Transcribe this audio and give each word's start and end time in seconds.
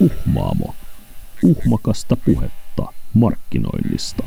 Uhmaamo. 0.00 0.74
Uhmakasta 1.42 2.16
puhetta 2.16 2.82
markkinoinnista. 3.14 4.24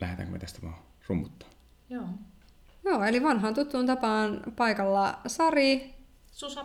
Lähdetäänkö 0.00 0.32
me 0.32 0.38
tästä 0.38 0.58
vaan 0.62 0.74
rummuttaa? 1.08 1.48
Joo. 1.90 2.04
Joo, 2.84 3.04
eli 3.04 3.22
vanhaan 3.22 3.54
tuttuun 3.54 3.86
tapaan 3.86 4.40
paikalla 4.56 5.20
Sari. 5.26 5.94
Susa. 6.32 6.64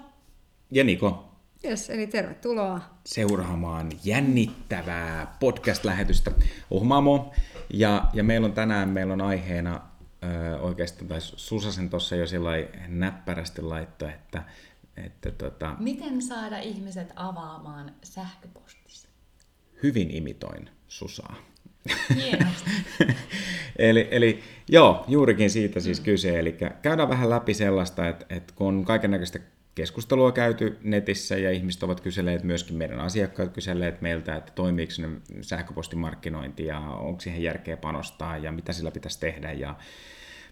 Ja 0.72 0.84
Niko, 0.84 1.32
Yes, 1.66 1.90
eli 1.90 2.08
tervetuloa. 2.08 2.82
seuraamaan 3.06 3.92
jännittävää 4.04 5.36
podcast-lähetystä 5.40 6.32
Uhmaamo. 6.72 7.34
Ja, 7.74 8.06
ja 8.14 8.24
meillä 8.24 8.46
on 8.46 8.54
tänään 8.54 8.90
meillä 8.90 9.14
on 9.14 9.22
aiheena 9.22 9.82
oikeastaan, 10.62 11.08
tai 11.08 11.22
Susasen 11.22 11.90
tuossa 11.90 12.16
jo 12.16 12.28
sillä 12.28 12.52
näppärästi 12.88 13.62
laittoi, 13.62 14.10
että, 14.10 14.44
että 14.98 15.32
tota, 15.32 15.76
Miten 15.80 16.22
saada 16.22 16.60
ihmiset 16.60 17.14
avaamaan 17.16 17.92
sähköpostissa? 18.04 19.08
hyvin 19.84 20.12
imitoin 20.12 20.70
Susaa. 20.88 21.36
Hienosti. 22.16 22.72
eli, 23.76 24.08
eli 24.12 24.44
joo, 24.70 25.06
juurikin 25.08 25.50
siitä 25.50 25.80
siis 25.80 26.00
kyse. 26.00 26.40
Eli 26.40 26.58
käydään 26.82 27.10
vähän 27.10 27.30
läpi 27.30 27.54
sellaista, 27.54 28.08
että, 28.08 28.26
että 28.30 28.54
kun 28.56 28.68
on 28.68 28.86
kaikenlaista 28.86 29.40
keskustelua 29.76 30.32
käyty 30.32 30.78
netissä 30.84 31.38
ja 31.38 31.52
ihmiset 31.52 31.84
ovat 31.84 32.02
kyselleet, 32.02 32.44
myöskin 32.44 32.76
meidän 32.76 33.00
asiakkaat 33.00 33.54
kyselleet 33.54 34.02
meiltä, 34.02 34.36
että 34.36 34.52
toimiiko 34.56 34.94
ne 34.98 35.10
sähköpostimarkkinointi 35.42 36.66
ja 36.66 36.80
onko 36.80 37.22
siihen 37.22 37.44
järkeä 37.44 37.78
panostaa 37.78 38.38
ja 38.38 38.52
mitä 38.52 38.74
sillä 38.74 38.92
pitäisi 38.92 39.20
tehdä 39.20 39.52
ja 39.52 39.76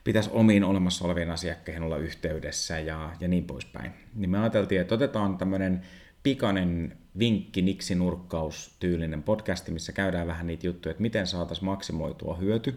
pitäisi 0.03 0.29
omiin 0.33 0.63
olemassa 0.63 1.05
oleviin 1.05 1.29
asiakkeihin 1.29 1.83
olla 1.83 1.97
yhteydessä 1.97 2.79
ja, 2.79 3.11
ja 3.19 3.27
niin 3.27 3.43
poispäin. 3.43 3.91
Niin 4.15 4.29
me 4.29 4.39
ajateltiin, 4.39 4.81
että 4.81 4.95
otetaan 4.95 5.37
tämmöinen 5.37 5.81
pikainen 6.23 6.97
vinkki, 7.19 7.61
niksi, 7.61 7.95
nurkkaus 7.95 8.75
tyylinen 8.79 9.23
podcasti, 9.23 9.71
missä 9.71 9.91
käydään 9.91 10.27
vähän 10.27 10.47
niitä 10.47 10.67
juttuja, 10.67 10.91
että 10.91 11.01
miten 11.01 11.27
saataisiin 11.27 11.65
maksimoitua 11.65 12.35
hyöty 12.35 12.75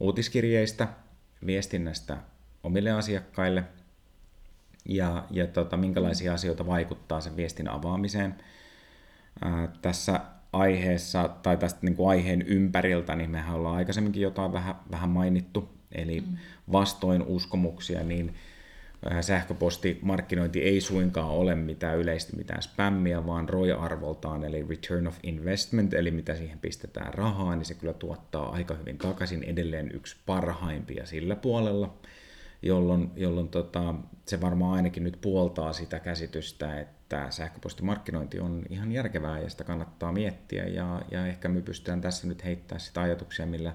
uutiskirjeistä, 0.00 0.88
viestinnästä 1.46 2.16
omille 2.62 2.90
asiakkaille 2.90 3.64
ja, 4.90 5.24
ja 5.30 5.46
tota, 5.46 5.76
minkälaisia 5.76 6.34
asioita 6.34 6.66
vaikuttaa 6.66 7.20
sen 7.20 7.36
viestin 7.36 7.68
avaamiseen. 7.68 8.34
Ää, 9.44 9.68
tässä 9.82 10.20
aiheessa 10.52 11.28
tai 11.42 11.56
tästä 11.56 11.78
niin 11.82 11.96
kuin 11.96 12.10
aiheen 12.10 12.42
ympäriltä, 12.42 13.16
niin 13.16 13.30
mehän 13.30 13.56
ollaan 13.56 13.76
aikaisemminkin 13.76 14.22
jotain 14.22 14.52
vähän, 14.52 14.74
vähän 14.90 15.08
mainittu, 15.08 15.68
eli 15.92 16.20
mm. 16.20 16.36
vastoin 16.72 17.22
uskomuksia, 17.22 18.02
niin 18.02 18.34
sähköpostimarkkinointi 19.20 20.62
ei 20.62 20.80
suinkaan 20.80 21.28
ole 21.28 21.54
mitään 21.54 21.98
yleisesti 21.98 22.36
mitään 22.36 22.62
spämmiä, 22.62 23.26
vaan 23.26 23.48
ROI-arvoltaan, 23.48 24.44
eli 24.44 24.66
return 24.68 25.06
of 25.06 25.18
investment, 25.22 25.94
eli 25.94 26.10
mitä 26.10 26.34
siihen 26.34 26.58
pistetään 26.58 27.14
rahaa, 27.14 27.56
niin 27.56 27.64
se 27.64 27.74
kyllä 27.74 27.92
tuottaa 27.92 28.52
aika 28.52 28.74
hyvin 28.74 28.98
takaisin 28.98 29.44
edelleen 29.44 29.90
yksi 29.94 30.16
parhaimpia 30.26 31.06
sillä 31.06 31.36
puolella, 31.36 31.94
jolloin, 32.62 33.10
jolloin 33.16 33.48
tota, 33.48 33.94
se 34.26 34.40
varmaan 34.40 34.72
ainakin 34.72 35.04
nyt 35.04 35.18
puoltaa 35.20 35.72
sitä 35.72 36.00
käsitystä, 36.00 36.80
että 36.80 37.26
sähköpostimarkkinointi 37.30 38.40
on 38.40 38.62
ihan 38.70 38.92
järkevää 38.92 39.38
ja 39.38 39.50
sitä 39.50 39.64
kannattaa 39.64 40.12
miettiä 40.12 40.64
ja, 40.64 41.02
ja 41.10 41.26
ehkä 41.26 41.48
me 41.48 41.60
pystytään 41.60 42.00
tässä 42.00 42.26
nyt 42.26 42.44
heittämään 42.44 42.80
sitä 42.80 43.02
ajatuksia, 43.02 43.46
millä 43.46 43.74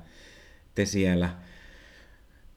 te 0.75 0.85
siellä 0.85 1.29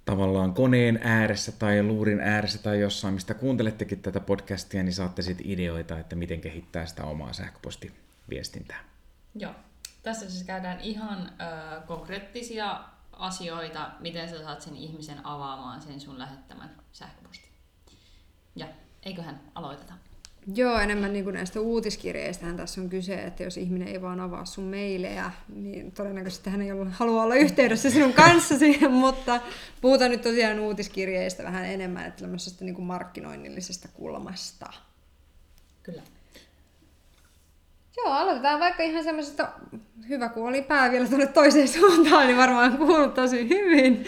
tavallaan 0.04 0.54
koneen 0.54 1.00
ääressä 1.02 1.52
tai 1.52 1.82
luurin 1.82 2.20
ääressä 2.20 2.62
tai 2.62 2.80
jossain, 2.80 3.14
mistä 3.14 3.34
kuuntelettekin 3.34 4.02
tätä 4.02 4.20
podcastia, 4.20 4.82
niin 4.82 4.92
saatte 4.92 5.22
sitten 5.22 5.50
ideoita, 5.50 5.98
että 5.98 6.16
miten 6.16 6.40
kehittää 6.40 6.86
sitä 6.86 7.04
omaa 7.04 7.32
sähköpostiviestintää. 7.32 8.84
Joo. 9.34 9.54
Tässä 10.02 10.30
siis 10.30 10.44
käydään 10.44 10.80
ihan 10.80 11.30
ö, 11.40 11.80
konkreettisia 11.80 12.80
asioita, 13.18 13.90
miten 14.01 14.29
sä 14.29 14.42
saat 14.42 14.61
sen 14.61 14.77
ihmisen 14.77 15.27
avaamaan 15.27 15.83
sen 15.83 16.01
sun 16.01 16.18
lähettämän 16.18 16.70
sähköpostin. 16.92 17.51
Ja 18.56 18.67
eiköhän 19.02 19.40
aloiteta. 19.55 19.95
Joo, 20.55 20.79
enemmän 20.79 21.12
niin 21.12 21.24
kuin 21.24 21.34
näistä 21.34 21.61
uutiskirjeistähän 21.61 22.56
tässä 22.56 22.80
on 22.80 22.89
kyse, 22.89 23.23
että 23.23 23.42
jos 23.42 23.56
ihminen 23.56 23.89
ei 23.89 24.02
vaan 24.02 24.20
avaa 24.20 24.45
sun 24.45 24.64
mailejä, 24.64 25.30
niin 25.48 25.92
todennäköisesti 25.92 26.51
hän 26.51 26.62
ei 26.62 26.73
ollut, 26.73 26.89
halua 26.92 27.23
olla 27.23 27.34
yhteydessä 27.34 27.90
sinun 27.90 28.12
kanssasi, 28.12 28.89
mutta 28.89 29.40
puhutaan 29.80 30.11
nyt 30.11 30.23
tosiaan 30.23 30.61
uutiskirjeistä 30.61 31.42
vähän 31.42 31.64
enemmän, 31.64 32.06
että 32.06 32.20
tämmöisestä 32.20 32.64
niin 32.64 32.74
kuin 32.74 32.85
markkinoinnillisesta 32.85 33.89
kulmasta. 33.89 34.73
Kyllä. 35.83 36.02
Joo, 37.96 38.12
aloitetaan 38.12 38.61
vaikka 38.61 38.83
ihan 38.83 39.05
semmoisesta, 39.05 39.48
hyvä 40.09 40.29
kun 40.29 40.48
oli 40.48 40.63
pää 40.63 40.91
vielä 40.91 41.09
tuonne 41.09 41.27
toiseen 41.27 41.69
suuntaan, 41.69 42.27
niin 42.27 42.36
varmaan 42.36 42.79
kuuluu 42.79 43.09
tosi 43.09 43.48
hyvin. 43.48 44.05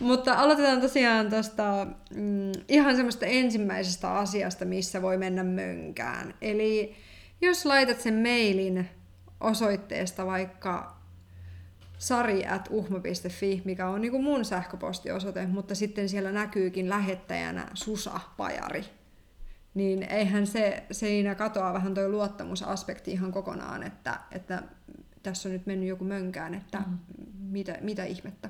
Mutta 0.00 0.34
aloitetaan 0.34 0.80
tosiaan 0.80 1.30
tuosta 1.30 1.86
mm, 2.14 2.52
ihan 2.68 2.96
semmoista 2.96 3.26
ensimmäisestä 3.26 4.12
asiasta, 4.12 4.64
missä 4.64 5.02
voi 5.02 5.18
mennä 5.18 5.44
mönkään. 5.44 6.34
Eli 6.42 6.96
jos 7.40 7.66
laitat 7.66 8.00
sen 8.00 8.14
mailin 8.14 8.88
osoitteesta 9.40 10.26
vaikka 10.26 10.96
sari.uhma.fi, 11.98 13.62
mikä 13.64 13.88
on 13.88 14.00
niinku 14.00 14.22
mun 14.22 14.44
sähköpostiosoite, 14.44 15.46
mutta 15.46 15.74
sitten 15.74 16.08
siellä 16.08 16.32
näkyykin 16.32 16.88
lähettäjänä 16.88 17.68
Susa 17.74 18.20
Pajari, 18.36 18.84
niin 19.74 20.02
eihän 20.02 20.46
se 20.46 20.82
siinä 20.90 21.34
katoa 21.34 21.72
vähän 21.72 21.94
toi 21.94 22.08
luottamusaspekti 22.08 23.12
ihan 23.12 23.32
kokonaan, 23.32 23.82
että, 23.82 24.20
että 24.32 24.62
tässä 25.24 25.48
on 25.48 25.52
nyt 25.52 25.66
mennyt 25.66 25.88
joku 25.88 26.04
mönkään, 26.04 26.54
että 26.54 26.78
mm. 26.78 26.98
mitä, 27.38 27.78
mitä 27.80 28.04
ihmettä. 28.04 28.48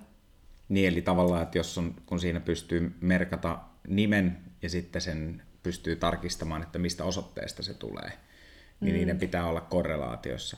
Niin, 0.68 0.88
eli 0.88 1.02
tavallaan, 1.02 1.42
että 1.42 1.58
jos 1.58 1.78
on, 1.78 1.94
kun 2.06 2.20
siinä 2.20 2.40
pystyy 2.40 2.94
merkata 3.00 3.58
nimen 3.88 4.38
ja 4.62 4.68
sitten 4.68 5.02
sen 5.02 5.42
pystyy 5.62 5.96
tarkistamaan, 5.96 6.62
että 6.62 6.78
mistä 6.78 7.04
osoitteesta 7.04 7.62
se 7.62 7.74
tulee, 7.74 8.12
niin 8.80 8.94
mm. 8.94 8.98
niiden 8.98 9.18
pitää 9.18 9.46
olla 9.46 9.60
korrelaatiossa. 9.60 10.56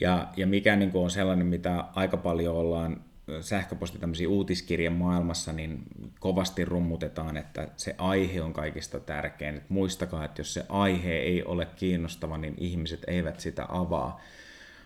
Ja, 0.00 0.28
ja 0.36 0.46
mikä 0.46 0.76
niin 0.76 0.90
kuin 0.90 1.04
on 1.04 1.10
sellainen, 1.10 1.46
mitä 1.46 1.84
aika 1.94 2.16
paljon 2.16 2.56
ollaan 2.56 3.04
sähköposti 3.40 3.98
tämmöisiä 3.98 4.28
uutiskirjan 4.28 4.92
maailmassa, 4.92 5.52
niin 5.52 5.82
kovasti 6.20 6.64
rummutetaan, 6.64 7.36
että 7.36 7.68
se 7.76 7.94
aihe 7.98 8.42
on 8.42 8.52
kaikista 8.52 9.00
tärkein. 9.00 9.56
Et 9.56 9.70
muistakaa, 9.70 10.24
että 10.24 10.40
jos 10.40 10.54
se 10.54 10.66
aihe 10.68 11.12
ei 11.12 11.44
ole 11.44 11.66
kiinnostava, 11.66 12.38
niin 12.38 12.54
ihmiset 12.58 13.04
eivät 13.06 13.40
sitä 13.40 13.66
avaa. 13.68 14.20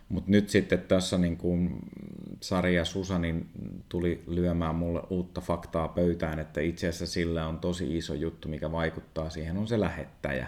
Mutta 0.09 0.31
nyt 0.31 0.50
sitten 0.50 0.78
tässä 0.78 1.19
niin 1.19 1.37
kuin 1.37 1.78
Sari 2.41 2.75
ja 2.75 2.84
Susa 2.84 3.19
niin 3.19 3.49
tuli 3.89 4.22
lyömään 4.27 4.75
mulle 4.75 5.03
uutta 5.11 5.41
faktaa 5.41 5.89
pöytään, 5.89 6.39
että 6.39 6.61
itse 6.61 6.89
asiassa 6.89 7.06
sillä 7.06 7.47
on 7.47 7.59
tosi 7.59 7.97
iso 7.97 8.15
juttu, 8.15 8.49
mikä 8.49 8.72
vaikuttaa 8.72 9.31
siihen, 9.31 9.56
on 9.56 9.69
se 9.69 9.81
lähettäjä. 9.81 10.47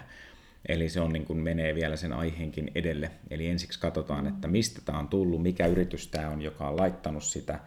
Eli 0.67 0.89
se 0.89 1.01
on 1.01 1.13
niin 1.13 1.25
kuin 1.25 1.39
menee 1.39 1.75
vielä 1.75 1.95
sen 1.95 2.13
aiheenkin 2.13 2.71
edelle. 2.75 3.11
Eli 3.29 3.47
ensiksi 3.47 3.79
katsotaan, 3.79 4.27
että 4.27 4.47
mistä 4.47 4.81
tämä 4.85 4.99
on 4.99 5.07
tullut, 5.07 5.41
mikä 5.41 5.67
yritys 5.67 6.07
tämä 6.07 6.29
on, 6.29 6.41
joka 6.41 6.67
on 6.67 6.77
laittanut 6.77 7.23
sitä, 7.23 7.59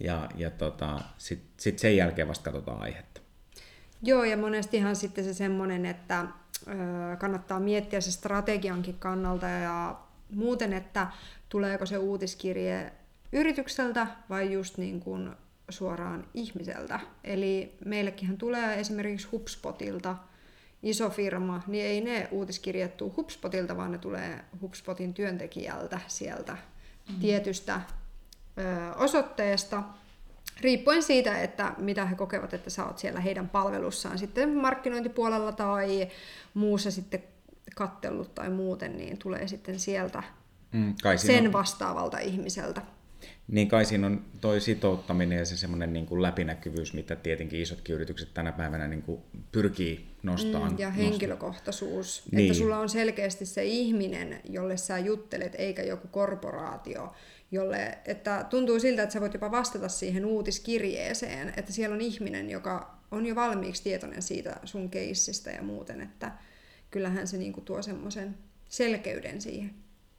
ja, 0.00 0.28
ja 0.36 0.50
tota, 0.50 1.00
sitten 1.18 1.50
sit 1.56 1.78
sen 1.78 1.96
jälkeen 1.96 2.28
vasta 2.28 2.44
katsotaan 2.44 2.82
aihetta. 2.82 3.20
Joo, 4.02 4.24
ja 4.24 4.36
monestihan 4.36 4.96
sitten 4.96 5.24
se 5.24 5.34
semmoinen, 5.34 5.86
että 5.86 6.24
kannattaa 7.18 7.60
miettiä 7.60 8.00
se 8.00 8.12
strategiankin 8.12 8.98
kannalta 8.98 9.46
ja 9.46 9.96
muuten, 10.36 10.72
että 10.72 11.06
tuleeko 11.48 11.86
se 11.86 11.98
uutiskirje 11.98 12.92
yritykseltä 13.32 14.06
vai 14.30 14.52
just 14.52 14.78
niin 14.78 15.00
kuin 15.00 15.30
suoraan 15.68 16.26
ihmiseltä. 16.34 17.00
Eli 17.24 17.74
meillekin 17.84 18.38
tulee 18.38 18.80
esimerkiksi 18.80 19.28
HubSpotilta 19.32 20.16
iso 20.82 21.10
firma, 21.10 21.62
niin 21.66 21.84
ei 21.84 22.00
ne 22.00 22.28
uutiskirjat 22.30 22.96
tule 22.96 23.12
HubSpotilta, 23.16 23.76
vaan 23.76 23.92
ne 23.92 23.98
tulee 23.98 24.44
HubSpotin 24.60 25.14
työntekijältä 25.14 26.00
sieltä 26.06 26.52
mm-hmm. 26.52 27.20
tietystä 27.20 27.80
ö, 28.58 28.94
osoitteesta, 28.94 29.82
riippuen 30.60 31.02
siitä, 31.02 31.38
että 31.38 31.74
mitä 31.78 32.06
he 32.06 32.14
kokevat, 32.14 32.54
että 32.54 32.70
sä 32.70 32.86
oot 32.86 32.98
siellä 32.98 33.20
heidän 33.20 33.48
palvelussaan 33.48 34.18
sitten 34.18 34.56
markkinointipuolella 34.56 35.52
tai 35.52 36.08
muussa 36.54 36.90
sitten 36.90 37.22
kattellut 37.76 38.34
tai 38.34 38.50
muuten, 38.50 38.96
niin 38.96 39.18
tulee 39.18 39.48
sitten 39.48 39.78
sieltä 39.80 40.22
Mm, 40.72 40.94
kai 41.02 41.18
sen 41.18 41.46
on, 41.46 41.52
vastaavalta 41.52 42.18
ihmiseltä. 42.18 42.82
niin 43.48 43.68
kai 43.68 43.84
siinä 43.84 44.06
on 44.06 44.24
toi 44.40 44.60
sitouttaminen 44.60 45.38
ja 45.38 45.44
se 45.44 45.56
semmoinen 45.56 45.92
niin 45.92 46.06
kuin 46.06 46.22
läpinäkyvyys, 46.22 46.92
mitä 46.94 47.16
tietenkin 47.16 47.60
isotkin 47.60 47.94
yritykset 47.94 48.34
tänä 48.34 48.52
päivänä 48.52 48.88
niin 48.88 49.02
kuin 49.02 49.20
pyrkii 49.52 50.06
nostamaan. 50.22 50.72
Mm, 50.72 50.78
ja 50.78 50.90
henkilökohtaisuus. 50.90 52.22
Niin. 52.32 52.46
Että 52.46 52.58
sulla 52.58 52.78
on 52.78 52.88
selkeästi 52.88 53.46
se 53.46 53.64
ihminen, 53.64 54.40
jolle 54.48 54.76
sä 54.76 54.98
juttelet, 54.98 55.54
eikä 55.58 55.82
joku 55.82 56.08
korporaatio. 56.08 57.12
Jolle, 57.50 57.98
että 58.04 58.46
tuntuu 58.50 58.80
siltä, 58.80 59.02
että 59.02 59.12
sä 59.12 59.20
voit 59.20 59.34
jopa 59.34 59.50
vastata 59.50 59.88
siihen 59.88 60.24
uutiskirjeeseen, 60.26 61.52
että 61.56 61.72
siellä 61.72 61.94
on 61.94 62.00
ihminen, 62.00 62.50
joka 62.50 62.98
on 63.10 63.26
jo 63.26 63.34
valmiiksi 63.34 63.82
tietoinen 63.82 64.22
siitä 64.22 64.56
sun 64.64 64.90
keissistä 64.90 65.50
ja 65.50 65.62
muuten, 65.62 66.00
että 66.00 66.32
kyllähän 66.94 67.26
se 67.26 67.36
niinku 67.36 67.60
tuo 67.60 67.82
semmoisen 67.82 68.34
selkeyden 68.68 69.40
siihen. 69.40 69.70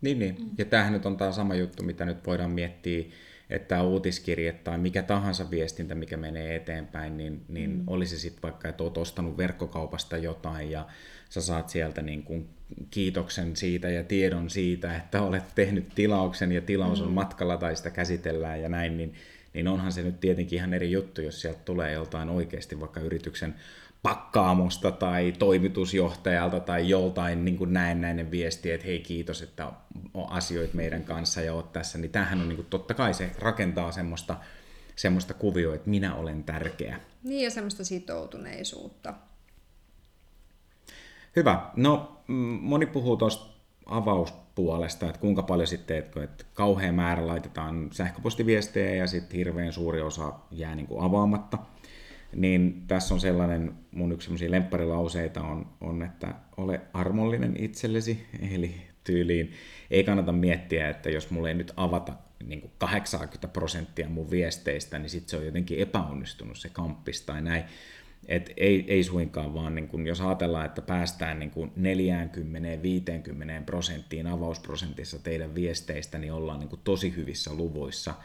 Niin, 0.01 0.19
niin. 0.19 0.35
Mm. 0.39 0.49
Ja 0.57 0.65
tämähän 0.65 0.93
nyt 0.93 1.05
on 1.05 1.17
tämä 1.17 1.31
sama 1.31 1.55
juttu, 1.55 1.83
mitä 1.83 2.05
nyt 2.05 2.27
voidaan 2.27 2.51
miettiä, 2.51 3.05
että 3.49 3.67
tämä 3.67 3.81
uutiskirje 3.81 4.51
tai 4.51 4.77
mikä 4.77 5.03
tahansa 5.03 5.51
viestintä, 5.51 5.95
mikä 5.95 6.17
menee 6.17 6.55
eteenpäin, 6.55 7.17
niin, 7.17 7.41
niin 7.47 7.69
mm. 7.69 7.83
olisi 7.87 8.19
sitten 8.19 8.41
vaikka, 8.41 8.69
että 8.69 8.83
olet 8.83 8.97
ostanut 8.97 9.37
verkkokaupasta 9.37 10.17
jotain 10.17 10.71
ja 10.71 10.87
sä 11.29 11.41
saat 11.41 11.69
sieltä 11.69 12.01
niin 12.01 12.23
kuin 12.23 12.49
kiitoksen 12.91 13.55
siitä 13.55 13.89
ja 13.89 14.03
tiedon 14.03 14.49
siitä, 14.49 14.95
että 14.95 15.21
olet 15.21 15.43
tehnyt 15.55 15.95
tilauksen 15.95 16.51
ja 16.51 16.61
tilaus 16.61 17.01
on 17.01 17.07
mm. 17.07 17.13
matkalla 17.13 17.57
tai 17.57 17.75
sitä 17.75 17.89
käsitellään 17.89 18.61
ja 18.61 18.69
näin, 18.69 18.97
niin, 18.97 19.13
niin 19.53 19.67
onhan 19.67 19.91
se 19.91 20.03
nyt 20.03 20.19
tietenkin 20.19 20.57
ihan 20.57 20.73
eri 20.73 20.91
juttu, 20.91 21.21
jos 21.21 21.41
sieltä 21.41 21.59
tulee 21.65 21.91
joltain 21.91 22.29
oikeasti 22.29 22.79
vaikka 22.79 22.99
yrityksen 22.99 23.55
pakkaamosta 24.05 24.91
tai 24.91 25.33
toimitusjohtajalta 25.39 26.59
tai 26.59 26.89
joltain 26.89 27.45
niin 27.45 27.57
kuin 27.57 27.73
näennäinen 27.73 28.31
viesti, 28.31 28.71
että 28.71 28.87
hei 28.87 28.99
kiitos, 28.99 29.41
että 29.41 29.71
asioit 30.27 30.73
meidän 30.73 31.03
kanssa 31.03 31.41
ja 31.41 31.53
oot 31.53 31.73
tässä, 31.73 31.97
niin 31.97 32.11
tämähän 32.11 32.41
on 32.41 32.49
niin 32.49 32.55
kuin, 32.55 32.67
totta 32.69 32.93
kai 32.93 33.13
se 33.13 33.31
rakentaa 33.39 33.91
semmoista, 33.91 34.37
semmoista 34.95 35.33
kuvioa, 35.33 35.75
että 35.75 35.89
minä 35.89 36.15
olen 36.15 36.43
tärkeä. 36.43 36.99
Niin 37.23 37.43
ja 37.43 37.51
semmoista 37.51 37.83
sitoutuneisuutta. 37.83 39.13
Hyvä. 41.35 41.71
No 41.75 42.21
moni 42.61 42.85
puhuu 42.85 43.17
tuosta 43.17 43.55
avauspuolesta, 43.85 45.05
että 45.05 45.21
kuinka 45.21 45.43
paljon 45.43 45.67
sitten, 45.67 45.97
että, 45.97 46.23
että 46.23 46.45
kauhean 46.53 46.95
määrä 46.95 47.27
laitetaan 47.27 47.89
sähköpostiviestejä 47.91 48.95
ja 48.95 49.07
sitten 49.07 49.37
hirveän 49.37 49.73
suuri 49.73 50.01
osa 50.01 50.33
jää 50.51 50.75
niin 50.75 50.87
kuin 50.87 51.03
avaamatta– 51.03 51.57
niin 52.35 52.83
tässä 52.87 53.13
on 53.13 53.19
sellainen, 53.19 53.73
mun 53.91 54.11
yksi 54.11 54.25
sellaisia 54.25 54.51
lempparilauseita 54.51 55.41
on, 55.41 55.67
on, 55.81 56.03
että 56.03 56.33
ole 56.57 56.81
armollinen 56.93 57.55
itsellesi, 57.59 58.25
eli 58.51 58.75
tyyliin 59.03 59.51
ei 59.91 60.03
kannata 60.03 60.31
miettiä, 60.31 60.89
että 60.89 61.09
jos 61.09 61.29
mulle 61.29 61.49
ei 61.49 61.55
nyt 61.55 61.73
avata 61.77 62.13
niin 62.43 62.61
kuin 62.61 62.71
80 62.77 63.47
prosenttia 63.47 64.09
mun 64.09 64.31
viesteistä, 64.31 64.99
niin 64.99 65.09
sitten 65.09 65.29
se 65.29 65.37
on 65.37 65.45
jotenkin 65.45 65.79
epäonnistunut 65.79 66.57
se 66.57 66.69
kamppis 66.69 67.21
tai 67.21 67.41
näin. 67.41 67.63
Et 68.27 68.53
ei, 68.57 68.85
ei 68.87 69.03
suinkaan, 69.03 69.53
vaan 69.53 69.75
niin 69.75 69.87
kun, 69.87 70.07
jos 70.07 70.21
ajatellaan, 70.21 70.65
että 70.65 70.81
päästään 70.81 71.39
niin 71.39 71.51
40-50 73.61 73.63
prosenttiin 73.65 74.27
avausprosentissa 74.27 75.19
teidän 75.19 75.55
viesteistä, 75.55 76.17
niin 76.17 76.33
ollaan 76.33 76.59
niin 76.59 76.79
tosi 76.83 77.15
hyvissä 77.15 77.53
luvuissa– 77.53 78.13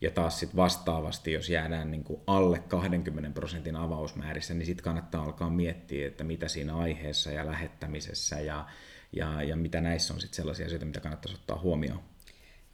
ja 0.00 0.10
taas 0.10 0.40
sitten 0.40 0.56
vastaavasti, 0.56 1.32
jos 1.32 1.50
jäädään 1.50 1.90
niin 1.90 2.04
kuin 2.04 2.20
alle 2.26 2.58
20 2.58 3.30
prosentin 3.30 3.76
avausmäärissä, 3.76 4.54
niin 4.54 4.66
sitten 4.66 4.84
kannattaa 4.84 5.24
alkaa 5.24 5.50
miettiä, 5.50 6.06
että 6.06 6.24
mitä 6.24 6.48
siinä 6.48 6.76
aiheessa 6.76 7.30
ja 7.30 7.46
lähettämisessä 7.46 8.40
ja, 8.40 8.66
ja, 9.12 9.42
ja 9.42 9.56
mitä 9.56 9.80
näissä 9.80 10.14
on 10.14 10.20
sitten 10.20 10.36
sellaisia 10.36 10.66
asioita, 10.66 10.86
mitä 10.86 11.00
kannattaisi 11.00 11.36
ottaa 11.36 11.58
huomioon. 11.58 12.00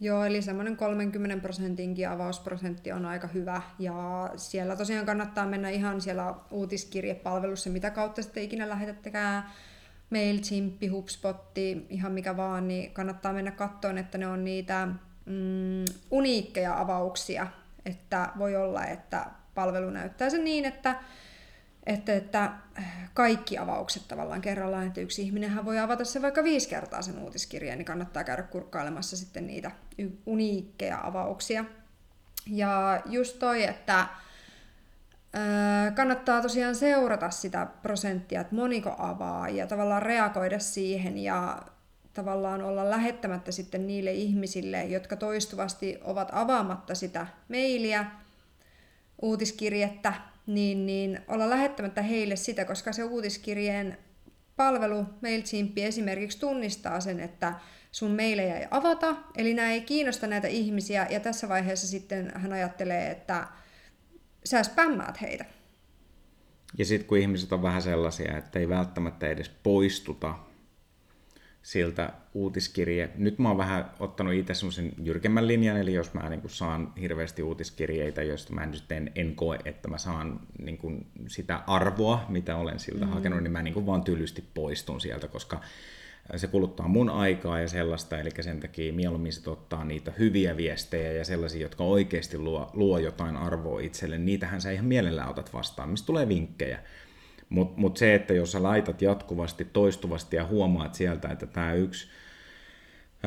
Joo, 0.00 0.24
eli 0.24 0.42
semmoinen 0.42 0.76
30 0.76 1.42
prosentinkin 1.42 2.08
avausprosentti 2.08 2.92
on 2.92 3.06
aika 3.06 3.26
hyvä. 3.26 3.62
Ja 3.78 4.30
siellä 4.36 4.76
tosiaan 4.76 5.06
kannattaa 5.06 5.46
mennä 5.46 5.68
ihan 5.68 6.00
siellä 6.00 6.34
uutiskirjepalvelussa, 6.50 7.70
mitä 7.70 7.90
kautta 7.90 8.22
sitten 8.22 8.42
ikinä 8.42 8.68
lähetättekään 8.68 9.44
MailChimp, 10.10 10.82
HubSpotti, 10.90 11.86
ihan 11.90 12.12
mikä 12.12 12.36
vaan, 12.36 12.68
niin 12.68 12.92
kannattaa 12.92 13.32
mennä 13.32 13.50
kattoon, 13.50 13.98
että 13.98 14.18
ne 14.18 14.26
on 14.26 14.44
niitä 14.44 14.88
mm, 15.26 15.84
uniikkeja 16.10 16.80
avauksia, 16.80 17.46
että 17.86 18.28
voi 18.38 18.56
olla, 18.56 18.86
että 18.86 19.26
palvelu 19.54 19.90
näyttää 19.90 20.30
sen 20.30 20.44
niin, 20.44 20.64
että, 20.64 20.96
että, 21.86 22.14
että 22.14 22.52
kaikki 23.14 23.58
avaukset 23.58 24.08
tavallaan 24.08 24.40
kerrallaan, 24.40 24.86
että 24.86 25.00
yksi 25.00 25.22
ihminenhän 25.22 25.64
voi 25.64 25.78
avata 25.78 26.04
se 26.04 26.22
vaikka 26.22 26.44
viisi 26.44 26.68
kertaa 26.68 27.02
sen 27.02 27.18
uutiskirjeen, 27.18 27.78
niin 27.78 27.86
kannattaa 27.86 28.24
käydä 28.24 28.42
kurkkailemassa 28.42 29.16
sitten 29.16 29.46
niitä 29.46 29.70
uniikkeja 30.26 31.00
avauksia. 31.02 31.64
Ja 32.46 33.02
just 33.06 33.38
toi, 33.38 33.64
että 33.64 34.06
kannattaa 35.94 36.42
tosiaan 36.42 36.74
seurata 36.74 37.30
sitä 37.30 37.66
prosenttia, 37.82 38.40
että 38.40 38.54
moniko 38.54 38.94
avaa 38.98 39.48
ja 39.48 39.66
tavallaan 39.66 40.02
reagoida 40.02 40.58
siihen 40.58 41.18
ja 41.18 41.62
tavallaan 42.14 42.62
olla 42.62 42.90
lähettämättä 42.90 43.52
sitten 43.52 43.86
niille 43.86 44.12
ihmisille, 44.12 44.84
jotka 44.84 45.16
toistuvasti 45.16 45.98
ovat 46.04 46.28
avaamatta 46.32 46.94
sitä 46.94 47.26
mailia, 47.48 48.04
uutiskirjettä, 49.22 50.12
niin, 50.46 50.86
niin 50.86 51.20
olla 51.28 51.50
lähettämättä 51.50 52.02
heille 52.02 52.36
sitä, 52.36 52.64
koska 52.64 52.92
se 52.92 53.04
uutiskirjeen 53.04 53.98
palvelu 54.56 55.04
MailChimp 55.22 55.78
esimerkiksi 55.78 56.40
tunnistaa 56.40 57.00
sen, 57.00 57.20
että 57.20 57.54
sun 57.92 58.10
meilejä 58.10 58.58
ei 58.58 58.66
avata, 58.70 59.16
eli 59.36 59.54
nämä 59.54 59.70
ei 59.70 59.80
kiinnosta 59.80 60.26
näitä 60.26 60.48
ihmisiä, 60.48 61.06
ja 61.10 61.20
tässä 61.20 61.48
vaiheessa 61.48 61.86
sitten 61.86 62.32
hän 62.34 62.52
ajattelee, 62.52 63.10
että 63.10 63.46
sä 64.44 64.62
spämmäät 64.62 65.20
heitä. 65.20 65.44
Ja 66.78 66.84
sitten 66.84 67.08
kun 67.08 67.18
ihmiset 67.18 67.52
on 67.52 67.62
vähän 67.62 67.82
sellaisia, 67.82 68.36
että 68.36 68.58
ei 68.58 68.68
välttämättä 68.68 69.28
edes 69.28 69.48
poistuta 69.48 70.34
siltä 71.64 72.12
uutiskirje. 72.34 73.10
Nyt 73.16 73.38
mä 73.38 73.48
oon 73.48 73.58
vähän 73.58 73.90
ottanut 74.00 74.34
itse 74.34 74.54
semmoisen 74.54 74.92
jyrkemmän 75.02 75.48
linjan, 75.48 75.76
eli 75.76 75.94
jos 75.94 76.14
mä 76.14 76.30
niin 76.30 76.40
kuin 76.40 76.50
saan 76.50 76.92
hirveästi 77.00 77.42
uutiskirjeitä, 77.42 78.22
joista 78.22 78.52
mä 78.52 78.66
nyt 78.66 78.92
en, 78.92 79.12
en 79.14 79.34
koe, 79.34 79.58
että 79.64 79.88
mä 79.88 79.98
saan 79.98 80.40
niin 80.58 80.78
kuin 80.78 81.06
sitä 81.26 81.60
arvoa, 81.66 82.24
mitä 82.28 82.56
olen 82.56 82.78
siltä 82.78 83.04
mm. 83.04 83.10
hakenut, 83.10 83.42
niin 83.42 83.52
mä 83.52 83.62
niin 83.62 83.74
kuin 83.74 83.86
vaan 83.86 84.02
tylysti 84.02 84.44
poistun 84.54 85.00
sieltä, 85.00 85.28
koska 85.28 85.60
se 86.36 86.46
kuluttaa 86.46 86.88
mun 86.88 87.10
aikaa 87.10 87.60
ja 87.60 87.68
sellaista, 87.68 88.18
eli 88.18 88.30
sen 88.40 88.60
takia 88.60 88.92
mieluummin 88.92 89.32
se 89.32 89.50
ottaa 89.50 89.84
niitä 89.84 90.12
hyviä 90.18 90.56
viestejä 90.56 91.12
ja 91.12 91.24
sellaisia, 91.24 91.62
jotka 91.62 91.84
oikeasti 91.84 92.38
luo, 92.38 92.70
luo 92.72 92.98
jotain 92.98 93.36
arvoa 93.36 93.80
itselle, 93.80 94.18
niitähän 94.18 94.60
sä 94.60 94.70
ihan 94.70 94.86
mielellään 94.86 95.30
otat 95.30 95.52
vastaan, 95.52 95.88
mistä 95.88 96.06
tulee 96.06 96.28
vinkkejä. 96.28 96.78
Mutta 97.54 97.80
mut 97.80 97.96
se, 97.96 98.14
että 98.14 98.34
jos 98.34 98.52
sä 98.52 98.62
laitat 98.62 99.02
jatkuvasti, 99.02 99.64
toistuvasti 99.64 100.36
ja 100.36 100.44
huomaat 100.46 100.94
sieltä, 100.94 101.28
että 101.28 101.46
tämä 101.46 101.72
yksi 101.72 102.08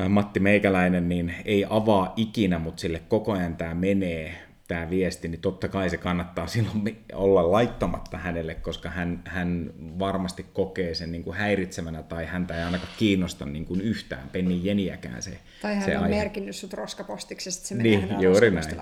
Matti 0.08 0.40
Meikäläinen 0.40 1.08
niin 1.08 1.34
ei 1.44 1.66
avaa 1.70 2.12
ikinä, 2.16 2.58
mutta 2.58 2.80
sille 2.80 3.02
koko 3.08 3.32
ajan 3.32 3.56
tämä 3.56 3.74
menee, 3.74 4.34
tämä 4.68 4.90
viesti, 4.90 5.28
niin 5.28 5.40
totta 5.40 5.68
kai 5.68 5.90
se 5.90 5.96
kannattaa 5.96 6.46
silloin 6.56 7.04
olla 7.12 7.52
laittamatta 7.52 8.18
hänelle, 8.18 8.54
koska 8.54 8.90
hän, 8.90 9.22
hän 9.24 9.70
varmasti 9.98 10.46
kokee 10.52 10.94
sen 10.94 11.12
niin 11.12 11.24
kuin 11.24 11.36
häiritsevänä 11.36 12.02
tai 12.02 12.26
häntä 12.26 12.56
ei 12.56 12.62
ainakaan 12.62 12.92
kiinnosta 12.98 13.46
niin 13.46 13.64
kuin 13.64 13.80
yhtään 13.80 14.28
pennin 14.28 14.64
jeniäkään 14.64 15.22
se 15.22 15.38
Tai 15.62 15.74
hän 15.74 15.84
se 15.84 15.98
on 15.98 16.04
aihe. 16.04 16.16
merkinnyt 16.16 16.56
sut 16.56 16.72
roskapostiksesta, 16.72 17.66
se 17.66 17.74
menee 17.74 17.90
Niin, 17.90 18.00
hänen 18.08 18.20
juuri 18.20 18.50
näin. 18.50 18.76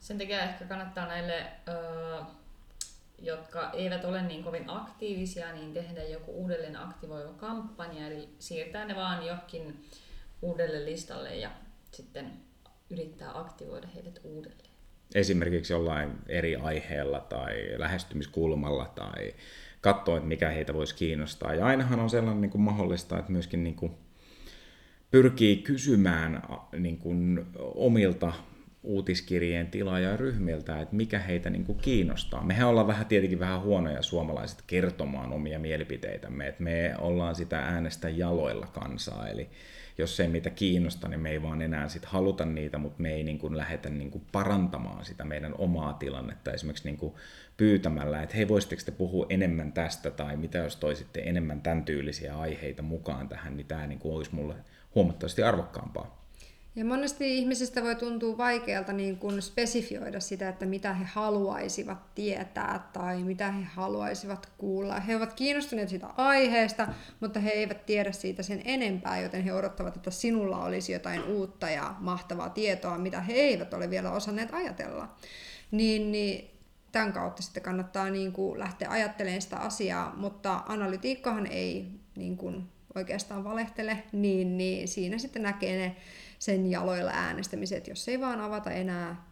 Sen 0.00 0.18
takia 0.18 0.40
ehkä 0.40 0.64
kannattaa 0.64 1.06
näille, 1.06 1.46
ö, 1.68 1.72
jotka 3.18 3.70
eivät 3.70 4.04
ole 4.04 4.22
niin 4.22 4.44
kovin 4.44 4.64
aktiivisia, 4.70 5.52
niin 5.52 5.72
tehdä 5.72 6.02
joku 6.02 6.32
uudelleen 6.32 6.76
aktivoiva 6.76 7.32
kampanja, 7.32 8.06
eli 8.06 8.28
siirtää 8.38 8.84
ne 8.84 8.96
vaan 8.96 9.26
johonkin 9.26 9.84
uudelle 10.42 10.84
listalle 10.84 11.36
ja 11.36 11.50
sitten 11.92 12.32
yrittää 12.90 13.38
aktivoida 13.38 13.88
heidät 13.94 14.20
uudelleen. 14.24 14.70
esimerkiksi 15.14 15.72
jollain 15.72 16.12
eri 16.28 16.56
aiheella 16.56 17.20
tai 17.20 17.74
lähestymiskulmalla 17.76 18.92
tai 18.94 19.34
katsoa, 19.80 20.16
että 20.16 20.28
mikä 20.28 20.50
heitä 20.50 20.74
voisi 20.74 20.94
kiinnostaa. 20.94 21.54
Ja 21.54 21.66
ainahan 21.66 22.00
on 22.00 22.10
sellainen 22.10 22.40
niin 22.40 22.50
kuin 22.50 22.62
mahdollista, 22.62 23.18
että 23.18 23.32
myöskin 23.32 23.64
niin 23.64 23.76
kuin 23.76 23.92
pyrkii 25.10 25.56
kysymään 25.56 26.42
niin 26.78 26.98
kuin 26.98 27.46
omilta 27.74 28.32
uutiskirjeen 28.84 29.66
tilaajaryhmiltä, 29.66 30.80
että 30.80 30.96
mikä 30.96 31.18
heitä 31.18 31.50
niin 31.50 31.64
kuin 31.64 31.78
kiinnostaa. 31.78 32.44
Mehän 32.44 32.68
ollaan 32.68 32.86
vähän 32.86 33.06
tietenkin 33.06 33.38
vähän 33.38 33.62
huonoja 33.62 34.02
suomalaiset 34.02 34.64
kertomaan 34.66 35.32
omia 35.32 35.58
mielipiteitämme, 35.58 36.48
että 36.48 36.62
me 36.62 36.94
ollaan 36.98 37.34
sitä 37.34 37.58
äänestä 37.58 38.08
jaloilla 38.08 38.66
kansaa, 38.66 39.28
eli 39.28 39.48
jos 39.98 40.16
se 40.16 40.22
ei 40.22 40.28
meitä 40.28 40.50
kiinnosta, 40.50 41.08
niin 41.08 41.20
me 41.20 41.30
ei 41.30 41.42
vaan 41.42 41.62
enää 41.62 41.88
sit 41.88 42.04
haluta 42.04 42.44
niitä, 42.44 42.78
mutta 42.78 43.02
me 43.02 43.12
ei 43.12 43.22
niin 43.22 43.38
kuin 43.38 43.56
lähdetä 43.56 43.88
niin 43.88 44.10
kuin 44.10 44.24
parantamaan 44.32 45.04
sitä 45.04 45.24
meidän 45.24 45.54
omaa 45.58 45.92
tilannetta 45.92 46.52
esimerkiksi 46.52 46.88
niin 46.88 46.96
kuin 46.96 47.14
pyytämällä, 47.56 48.22
että 48.22 48.36
hei 48.36 48.48
voisitteko 48.48 48.82
te 48.84 48.92
puhua 48.92 49.26
enemmän 49.28 49.72
tästä 49.72 50.10
tai 50.10 50.36
mitä 50.36 50.58
jos 50.58 50.76
toisitte 50.76 51.20
enemmän 51.20 51.60
tämän 51.60 51.84
tyylisiä 51.84 52.38
aiheita 52.38 52.82
mukaan 52.82 53.28
tähän, 53.28 53.56
niin 53.56 53.66
tämä 53.66 53.86
niin 53.86 53.98
kuin 53.98 54.14
olisi 54.14 54.34
mulle 54.34 54.54
huomattavasti 54.94 55.42
arvokkaampaa. 55.42 56.23
Ja 56.76 56.84
monesti 56.84 57.38
ihmisistä 57.38 57.82
voi 57.82 57.94
tuntua 57.94 58.36
vaikealta 58.36 58.92
niin 58.92 59.16
kuin 59.16 59.42
spesifioida 59.42 60.20
sitä, 60.20 60.48
että 60.48 60.66
mitä 60.66 60.92
he 60.94 61.04
haluaisivat 61.04 62.14
tietää 62.14 62.90
tai 62.92 63.22
mitä 63.22 63.52
he 63.52 63.64
haluaisivat 63.64 64.48
kuulla. 64.58 65.00
He 65.00 65.16
ovat 65.16 65.34
kiinnostuneet 65.34 65.88
siitä 65.88 66.06
aiheesta, 66.16 66.88
mutta 67.20 67.40
he 67.40 67.50
eivät 67.50 67.86
tiedä 67.86 68.12
siitä 68.12 68.42
sen 68.42 68.62
enempää, 68.64 69.20
joten 69.20 69.44
he 69.44 69.52
odottavat, 69.52 69.96
että 69.96 70.10
sinulla 70.10 70.64
olisi 70.64 70.92
jotain 70.92 71.24
uutta 71.24 71.70
ja 71.70 71.94
mahtavaa 71.98 72.50
tietoa, 72.50 72.98
mitä 72.98 73.20
he 73.20 73.32
eivät 73.32 73.74
ole 73.74 73.90
vielä 73.90 74.12
osanneet 74.12 74.54
ajatella. 74.54 75.08
Niin, 75.70 76.12
niin 76.12 76.50
tämän 76.92 77.12
kautta 77.12 77.42
sitten 77.42 77.62
kannattaa 77.62 78.10
niin 78.10 78.32
kuin 78.32 78.58
lähteä 78.58 78.90
ajattelemaan 78.90 79.42
sitä 79.42 79.56
asiaa, 79.56 80.14
mutta 80.16 80.62
analytiikkahan 80.66 81.46
ei 81.46 81.88
niin 82.16 82.36
kuin 82.36 82.68
oikeastaan 82.94 83.44
valehtele, 83.44 84.02
niin, 84.12 84.58
niin 84.58 84.88
siinä 84.88 85.18
sitten 85.18 85.42
näkee 85.42 85.78
ne 85.78 85.96
sen 86.44 86.70
jaloilla 86.70 87.10
äänestämiset, 87.10 87.88
jos 87.88 88.08
ei 88.08 88.20
vaan 88.20 88.40
avata 88.40 88.70
enää 88.70 89.26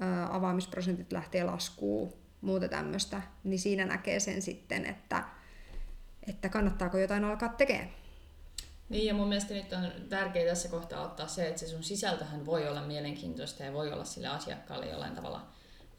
ää, 0.00 0.36
avaamisprosentit 0.36 1.12
lähtee 1.12 1.44
laskuun, 1.44 2.12
muuta 2.40 2.68
tämmöistä, 2.68 3.22
niin 3.44 3.58
siinä 3.58 3.84
näkee 3.84 4.20
sen 4.20 4.42
sitten, 4.42 4.86
että, 4.86 5.24
että 6.26 6.48
kannattaako 6.48 6.98
jotain 6.98 7.24
alkaa 7.24 7.48
tekemään. 7.48 7.88
Niin 8.88 9.06
ja 9.06 9.14
mun 9.14 9.28
mielestä 9.28 9.54
nyt 9.54 9.72
on 9.72 10.08
tärkeää 10.08 10.48
tässä 10.48 10.68
kohtaa 10.68 11.04
ottaa 11.04 11.28
se, 11.28 11.48
että 11.48 11.60
se 11.60 11.68
sun 11.68 11.82
sisältöhän 11.82 12.46
voi 12.46 12.68
olla 12.68 12.82
mielenkiintoista 12.82 13.62
ja 13.62 13.72
voi 13.72 13.92
olla 13.92 14.04
sille 14.04 14.28
asiakkaalle 14.28 14.86
jollain 14.86 15.14
tavalla 15.14 15.48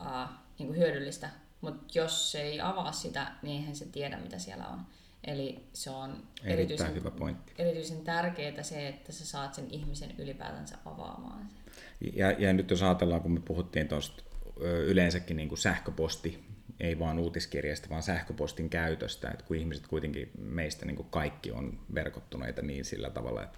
uh, 0.01 0.29
niin 0.59 0.67
kuin 0.67 0.79
hyödyllistä, 0.79 1.29
mutta 1.61 1.99
jos 1.99 2.31
se 2.31 2.41
ei 2.41 2.61
avaa 2.61 2.91
sitä, 2.91 3.31
niin 3.41 3.61
eihän 3.61 3.75
se 3.75 3.85
tiedä, 3.85 4.17
mitä 4.17 4.39
siellä 4.39 4.67
on. 4.67 4.85
Eli 5.27 5.63
se 5.73 5.89
on 5.89 6.23
erityisen, 6.43 6.95
hyvä 6.95 7.11
pointti. 7.11 7.53
erityisen 7.57 8.01
tärkeää 8.01 8.63
se, 8.63 8.87
että 8.87 9.11
sä 9.11 9.25
saat 9.25 9.53
sen 9.53 9.67
ihmisen 9.69 10.11
ylipäätänsä 10.17 10.77
avaamaan 10.85 11.49
sen. 11.49 11.73
Ja, 12.15 12.31
ja 12.31 12.53
nyt 12.53 12.69
jos 12.69 12.83
ajatellaan, 12.83 13.21
kun 13.21 13.31
me 13.31 13.39
puhuttiin 13.39 13.87
tuosta 13.87 14.23
yleensäkin 14.61 15.37
niin 15.37 15.49
kuin 15.49 15.59
sähköposti, 15.59 16.43
ei 16.79 16.99
vaan 16.99 17.19
uutiskirjasta, 17.19 17.89
vaan 17.89 18.03
sähköpostin 18.03 18.69
käytöstä, 18.69 19.29
että 19.29 19.45
kun 19.45 19.57
ihmiset 19.57 19.87
kuitenkin 19.87 20.31
meistä 20.37 20.85
niin 20.85 20.95
kuin 20.95 21.07
kaikki 21.09 21.51
on 21.51 21.79
verkottuneita 21.93 22.61
niin 22.61 22.85
sillä 22.85 23.09
tavalla, 23.09 23.43
että 23.43 23.57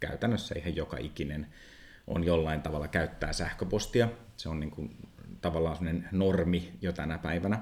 käytännössä 0.00 0.54
ihan 0.58 0.76
joka 0.76 0.96
ikinen 0.96 1.46
on 2.06 2.24
jollain 2.24 2.62
tavalla 2.62 2.88
käyttää 2.88 3.32
sähköpostia. 3.32 4.08
Se 4.36 4.48
on 4.48 4.60
niin 4.60 4.70
kuin 4.70 4.96
tavallaan 5.40 5.76
sellainen 5.76 6.08
normi 6.12 6.72
jo 6.80 6.92
tänä 6.92 7.18
päivänä. 7.18 7.58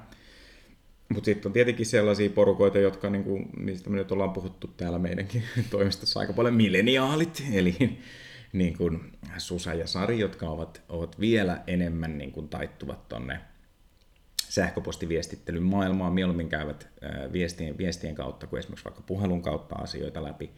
Mutta 1.15 1.25
sitten 1.25 1.49
on 1.49 1.53
tietenkin 1.53 1.87
sellaisia 1.87 2.31
porukoita, 2.31 2.79
jotka, 2.79 3.11
niin 3.11 3.25
kuin, 3.25 3.51
mistä 3.57 3.91
me 3.91 3.97
nyt 3.97 4.13
ollaan 4.13 4.33
puhuttu 4.33 4.67
täällä 4.67 4.99
meidänkin 4.99 5.43
toimistossa 5.71 6.21
aika 6.21 6.33
paljon, 6.33 6.55
milleniaalit, 6.55 7.45
eli 7.53 7.99
niin 8.53 8.77
kuin 8.77 9.13
Susa 9.39 9.75
ja 9.75 9.87
Sari, 9.87 10.19
jotka 10.19 10.49
ovat, 10.49 10.83
ovat 10.89 11.21
vielä 11.21 11.63
enemmän 11.67 12.19
niin 12.19 12.33
kuin 12.33 12.49
taittuvat 12.49 13.09
tonne 13.09 13.41
sähköpostiviestittelyn 14.49 15.63
maailmaan, 15.63 16.13
mieluummin 16.13 16.49
käyvät 16.49 16.89
viestien, 17.33 17.79
viestien 17.79 18.15
kautta 18.15 18.47
kuin 18.47 18.59
esimerkiksi 18.59 18.85
vaikka 18.85 19.03
puhelun 19.03 19.43
kautta 19.43 19.75
asioita 19.75 20.25
läpi. 20.25 20.51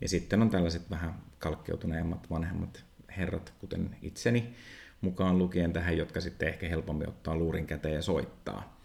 Ja 0.00 0.08
sitten 0.08 0.42
on 0.42 0.50
tällaiset 0.50 0.90
vähän 0.90 1.14
kalkkeutuneemmat 1.38 2.30
vanhemmat 2.30 2.84
herrat, 3.16 3.52
kuten 3.58 3.96
itseni, 4.02 4.54
mukaan 5.00 5.38
lukien 5.38 5.72
tähän, 5.72 5.96
jotka 5.96 6.20
sitten 6.20 6.48
ehkä 6.48 6.68
helpommin 6.68 7.08
ottaa 7.08 7.36
luurin 7.36 7.66
käteen 7.66 7.94
ja 7.94 8.02
soittaa. 8.02 8.79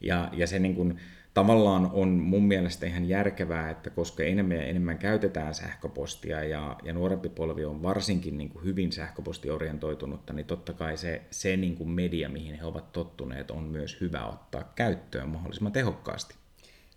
Ja, 0.00 0.28
ja 0.32 0.46
se 0.46 0.58
niin 0.58 0.74
kuin, 0.74 1.00
tavallaan 1.34 1.90
on 1.92 2.08
mun 2.08 2.44
mielestä 2.44 2.86
ihan 2.86 3.08
järkevää, 3.08 3.70
että 3.70 3.90
koska 3.90 4.22
enemmän 4.22 4.56
ja 4.56 4.62
enemmän 4.62 4.98
käytetään 4.98 5.54
sähköpostia 5.54 6.44
ja, 6.44 6.76
ja 6.82 6.92
nuorempi 6.92 7.28
polvi 7.28 7.64
on 7.64 7.82
varsinkin 7.82 8.38
niin 8.38 8.48
kuin 8.48 8.64
hyvin 8.64 8.92
sähköpostiorientoitunutta, 8.92 10.32
niin 10.32 10.46
totta 10.46 10.72
kai 10.72 10.96
se, 10.96 11.22
se 11.30 11.56
niin 11.56 11.76
kuin 11.76 11.90
media, 11.90 12.28
mihin 12.28 12.54
he 12.54 12.64
ovat 12.64 12.92
tottuneet, 12.92 13.50
on 13.50 13.64
myös 13.64 14.00
hyvä 14.00 14.26
ottaa 14.26 14.72
käyttöön 14.74 15.28
mahdollisimman 15.28 15.72
tehokkaasti. 15.72 16.34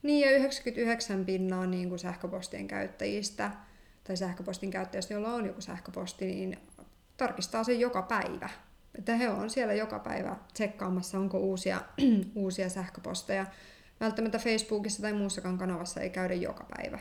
Niin 0.04 0.26
ja 0.30 0.32
99 0.32 1.26
pinnaa 1.26 1.66
niin 1.66 1.90
kuin 1.90 2.00
sähköpostien 2.00 2.68
käyttäjistä 2.68 3.52
tai 4.04 4.18
sähköpostin 4.18 4.72
käyttäjistä, 4.72 5.14
jolla 5.14 5.34
on 5.34 5.46
joku 5.46 5.62
sähköposti, 5.62 6.26
niin 6.26 6.58
tarkistaa 7.18 7.64
sen 7.64 7.80
joka 7.80 8.02
päivä. 8.02 8.50
Että 8.98 9.16
he 9.16 9.30
on 9.30 9.50
siellä 9.50 9.74
joka 9.74 10.00
päivä 10.00 10.36
tsekkaamassa, 10.54 11.20
onko 11.20 11.40
uusia, 11.40 11.82
uusia 12.36 12.70
sähköposteja. 12.70 13.46
Välttämättä 14.00 14.40
Facebookissa 14.40 15.02
tai 15.02 15.14
muussakaan 15.14 15.58
kanavassa 15.58 16.02
ei 16.02 16.10
käydä 16.10 16.34
joka 16.34 16.66
päivä. 16.78 17.00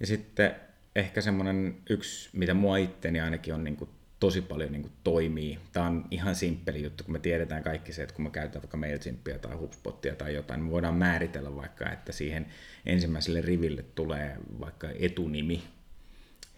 Ja 0.00 0.06
sitten 0.06 0.54
ehkä 0.96 1.20
semmoinen 1.20 1.76
yksi, 1.90 2.30
mitä 2.32 2.54
mua 2.54 2.76
itteni 2.76 3.20
ainakin 3.20 3.54
on 3.54 3.64
niin 3.64 3.76
kuin 3.76 3.90
tosi 4.20 4.40
paljon 4.40 4.72
niin 4.72 4.82
kuin 4.82 4.92
toimii. 5.04 5.58
Tämä 5.72 5.86
on 5.86 6.04
ihan 6.10 6.34
simppeli 6.34 6.82
juttu, 6.82 7.04
kun 7.04 7.12
me 7.12 7.18
tiedetään 7.18 7.62
kaikki 7.62 7.92
se, 7.92 8.02
että 8.02 8.14
kun 8.14 8.24
me 8.24 8.30
käytetään 8.30 8.62
vaikka 8.62 8.76
MailChimpia 8.76 9.38
tai 9.38 9.56
HubSpotia 9.56 10.16
tai 10.16 10.34
jotain, 10.34 10.58
niin 10.58 10.66
me 10.66 10.72
voidaan 10.72 10.94
määritellä 10.94 11.56
vaikka, 11.56 11.90
että 11.90 12.12
siihen 12.12 12.46
ensimmäiselle 12.86 13.40
riville 13.40 13.84
tulee 13.94 14.36
vaikka 14.60 14.88
etunimi, 14.98 15.62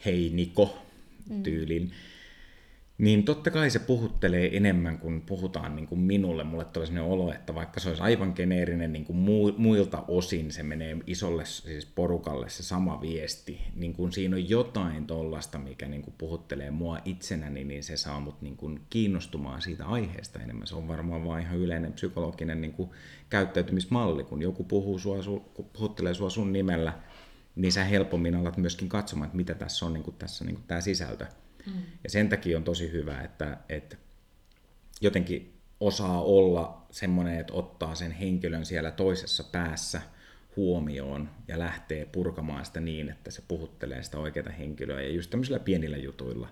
hei 0.04 0.30
Niko, 0.35 0.83
mm. 1.30 1.42
tyylin. 1.42 1.83
Mm 1.83 2.13
niin 3.04 3.25
totta 3.25 3.50
kai 3.50 3.70
se 3.70 3.78
puhuttelee 3.78 4.56
enemmän 4.56 4.99
kuin 4.99 5.20
puhutaan 5.20 5.76
niin 5.76 5.87
kuin 5.87 6.00
minulle. 6.00 6.44
Mulle 6.44 6.64
tulee 6.64 6.87
sellainen 6.87 7.12
olo, 7.12 7.32
että 7.32 7.54
vaikka 7.54 7.80
se 7.80 7.88
olisi 7.88 8.02
aivan 8.02 8.32
geneerinen 8.37 8.92
niin 8.92 9.04
kuin 9.04 9.16
muilta 9.56 10.04
osin, 10.08 10.52
se 10.52 10.62
menee 10.62 10.96
isolle 11.06 11.44
siis 11.44 11.87
porukalle 11.87 12.49
se 12.49 12.62
sama 12.62 13.00
viesti. 13.00 13.61
Niin 13.75 13.92
kuin 13.92 14.12
siinä 14.12 14.37
on 14.37 14.49
jotain 14.49 15.06
tollasta, 15.06 15.58
mikä 15.58 15.88
niin 15.88 16.02
kuin 16.02 16.14
puhuttelee 16.18 16.70
mua 16.70 16.99
itsenäni, 17.04 17.64
niin 17.64 17.84
se 17.84 17.96
saa 17.96 18.20
mut 18.20 18.42
niin 18.42 18.56
kuin 18.56 18.80
kiinnostumaan 18.90 19.62
siitä 19.62 19.87
aiheesta 19.87 20.38
enemmän. 20.38 20.66
Se 20.66 20.75
on 20.75 20.88
varmaan 20.88 21.26
vain 21.26 21.42
ihan 21.42 21.58
yleinen 21.58 21.92
psykologinen 21.92 22.61
niin 22.61 22.73
kuin 22.73 22.90
käyttäytymismalli. 23.30 24.25
Kun 24.25 24.42
joku 24.42 24.64
puhuu 24.64 24.99
sua, 24.99 25.23
su, 25.23 25.40
puhuttelee 25.73 26.14
sua 26.14 26.30
sun 26.30 26.52
nimellä, 26.52 26.92
niin 27.56 27.73
sä 27.73 27.84
helpommin 27.84 28.34
alat 28.34 28.56
myöskin 28.56 28.88
katsomaan, 28.88 29.26
että 29.26 29.37
mitä 29.37 29.54
tässä 29.54 29.87
on 29.87 29.92
niin 29.92 30.04
kuin 30.04 30.16
tässä 30.16 30.44
niin 30.44 30.54
kuin 30.54 30.64
tämä 30.66 30.80
sisältö. 30.80 31.26
Mm. 31.66 31.83
Ja 32.04 32.11
sen 32.11 32.28
takia 32.28 32.56
on 32.56 32.64
tosi 32.64 32.92
hyvä, 32.92 33.21
että, 33.21 33.56
että 33.68 33.97
jotenkin 35.00 35.54
osaa 35.80 36.23
olla 36.23 36.87
semmoinen, 36.90 37.40
että 37.40 37.52
ottaa 37.52 37.94
sen 37.94 38.12
henkilön 38.12 38.66
siellä 38.66 38.90
toisessa 38.90 39.44
päässä 39.44 40.00
huomioon 40.56 41.30
ja 41.49 41.59
lähtee 41.59 42.04
purkamaan 42.04 42.64
sitä 42.64 42.80
niin, 42.80 43.11
että 43.11 43.30
se 43.30 43.42
puhuttelee 43.49 44.02
sitä 44.02 44.18
oikeaa 44.18 44.52
henkilöä. 44.59 45.00
Ja 45.00 45.11
just 45.11 45.30
tämmöisillä 45.30 45.59
pienillä 45.59 45.97
jutuilla, 45.97 46.49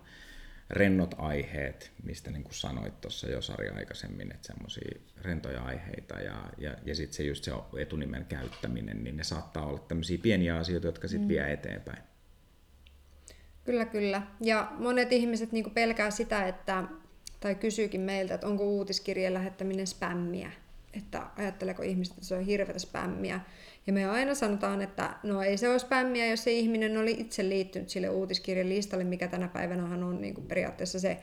rennot 0.70 1.14
aiheet, 1.18 1.92
mistä 2.02 2.30
niin 2.30 2.44
kuin 2.44 2.54
sanoit 2.54 3.00
tuossa 3.00 3.30
jo 3.30 3.42
Sari 3.42 3.68
aikaisemmin, 3.68 4.32
että 4.32 4.46
semmoisia 4.46 5.00
rentoja 5.22 5.62
aiheita 5.62 6.20
ja, 6.20 6.50
ja, 6.58 6.76
ja 6.84 6.94
sitten 6.94 7.16
se 7.16 7.22
just 7.22 7.44
se 7.44 7.52
etunimen 7.78 8.24
käyttäminen, 8.24 9.04
niin 9.04 9.16
ne 9.16 9.24
saattaa 9.24 9.66
olla 9.66 9.78
tämmöisiä 9.78 10.18
pieniä 10.22 10.56
asioita, 10.56 10.86
jotka 10.86 11.08
sitten 11.08 11.26
mm. 11.26 11.28
vie 11.28 11.52
eteenpäin. 11.52 12.02
Kyllä, 13.64 13.84
kyllä. 13.84 14.22
Ja 14.40 14.72
monet 14.78 15.12
ihmiset 15.12 15.52
niin 15.52 15.70
pelkää 15.70 16.10
sitä, 16.10 16.46
että, 16.46 16.84
tai 17.40 17.54
kysyykin 17.54 18.00
meiltä, 18.00 18.34
että 18.34 18.46
onko 18.46 18.64
uutiskirjeen 18.64 19.34
lähettäminen 19.34 19.86
spämmiä. 19.86 20.52
Että 20.92 21.22
ajatteleeko 21.38 21.82
ihmiset, 21.82 22.14
että 22.14 22.26
se 22.26 22.34
on 22.34 22.44
hirveätä 22.44 22.78
spämmiä. 22.78 23.40
Ja 23.86 23.92
me 23.92 24.06
aina 24.10 24.34
sanotaan, 24.34 24.82
että 24.82 25.14
no 25.22 25.42
ei 25.42 25.56
se 25.56 25.68
ole 25.68 25.78
spämmiä, 25.78 26.26
jos 26.26 26.44
se 26.44 26.52
ihminen 26.52 26.98
oli 26.98 27.16
itse 27.18 27.48
liittynyt 27.48 27.88
sille 27.88 28.08
uutiskirjan 28.08 28.68
listalle, 28.68 29.04
mikä 29.04 29.28
tänä 29.28 29.48
päivänä 29.48 29.84
on 29.84 30.20
niin 30.20 30.34
kuin 30.34 30.46
periaatteessa 30.46 31.00
se 31.00 31.18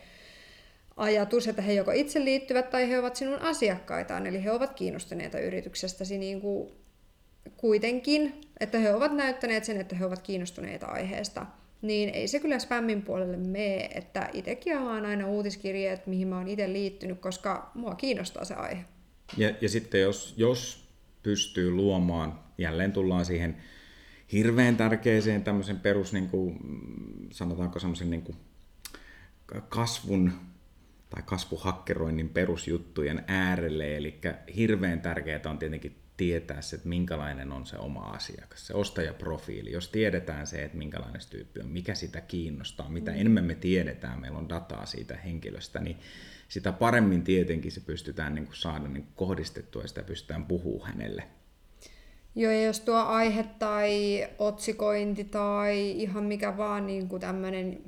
ajatus, 0.98 1.48
että 1.48 1.62
he 1.62 1.74
joko 1.74 1.92
itse 1.92 2.26
liittyvät 2.26 2.70
tai 2.70 2.90
he 2.90 3.00
ovat 3.00 3.16
sinun 3.16 3.40
asiakkaitaan, 3.40 4.28
eli 4.28 4.44
he 4.44 4.52
ovat 4.52 4.74
kiinnostuneita 4.74 5.40
yrityksestäsi 5.40 6.18
niin 6.18 6.42
kuin 6.42 6.72
kuitenkin, 7.58 8.42
että 8.60 8.80
he 8.80 8.94
ovat 8.94 9.16
näyttäneet 9.16 9.64
sen, 9.64 9.82
että 9.82 9.96
he 9.96 10.06
ovat 10.06 10.22
kiinnostuneita 10.22 10.86
aiheesta 10.86 11.46
niin 11.82 12.10
ei 12.10 12.28
se 12.28 12.40
kyllä 12.40 12.60
spämmin 12.60 13.02
puolelle 13.02 13.38
mene, 13.38 13.90
että 13.96 14.30
itsekin 14.34 14.78
avaan 14.78 15.06
aina 15.06 15.28
uutiskirjeet, 15.28 16.08
mihin 16.08 16.28
mä 16.28 16.38
oon 16.38 16.48
itse 16.48 16.74
liittynyt, 16.74 17.20
koska 17.20 17.72
mua 17.76 17.96
kiinnostaa 17.96 18.46
se 18.46 18.54
aihe. 18.54 18.86
Ja, 19.38 19.54
ja 19.62 19.70
sitten 19.70 20.02
jos, 20.02 20.34
jos 20.38 20.90
pystyy 21.24 21.72
luomaan, 21.72 22.40
jälleen 22.58 22.92
tullaan 22.92 23.26
siihen 23.26 23.58
hirveän 24.32 24.78
tärkeäseen 24.78 25.44
tämmöisen 25.44 25.80
perus, 25.80 26.14
niin 26.14 26.30
kuin, 26.30 26.60
sanotaanko 27.32 27.80
semmoisen 27.80 28.10
niin 28.10 28.36
kasvun 29.70 30.32
tai 31.10 31.24
kasvuhakkeroinnin 31.26 32.30
perusjuttujen 32.30 33.24
äärelle, 33.28 33.98
eli 33.98 34.22
hirveän 34.56 35.02
tärkeää 35.02 35.42
on 35.46 35.58
tietenkin 35.58 35.96
tietää 36.20 36.62
se, 36.62 36.76
että 36.76 36.90
minkälainen 36.90 37.52
on 37.52 37.66
se 37.66 37.78
oma 37.78 38.00
asiakas, 38.00 38.68
se 38.68 38.74
ostajaprofiili. 38.74 39.72
Jos 39.72 39.90
tiedetään 39.90 40.48
se, 40.48 40.64
että 40.64 40.78
minkälainen 40.78 41.22
se 41.22 41.30
tyyppi 41.30 41.60
on, 41.60 41.68
mikä 41.68 41.96
sitä 41.96 42.22
kiinnostaa, 42.22 42.90
mitä 42.90 43.12
mm. 43.12 43.18
enemmän 43.18 43.46
me 43.46 43.56
tiedetään, 43.56 44.22
meillä 44.22 44.38
on 44.38 44.50
dataa 44.50 44.86
siitä 44.86 45.18
henkilöstä, 45.18 45.80
niin 45.80 45.98
sitä 46.48 46.72
paremmin 46.72 47.24
tietenkin 47.24 47.72
se 47.72 47.80
pystytään 47.80 48.36
niin 48.36 48.46
kuin 48.46 48.56
saada 48.56 48.88
niin 48.88 49.04
kuin 49.04 49.14
kohdistettua 49.16 49.82
ja 49.82 49.88
sitä 49.88 50.04
pystytään 50.04 50.46
puhua 50.46 50.86
hänelle. 50.86 51.24
Joo, 52.36 52.52
ja 52.52 52.64
jos 52.64 52.80
tuo 52.80 52.98
aihe 52.98 53.46
tai 53.60 54.28
otsikointi 54.40 55.24
tai 55.24 55.92
ihan 55.92 56.24
mikä 56.24 56.58
vaan 56.58 56.88
niin 56.88 57.08
kuin 57.08 57.22
tämmöinen 57.22 57.82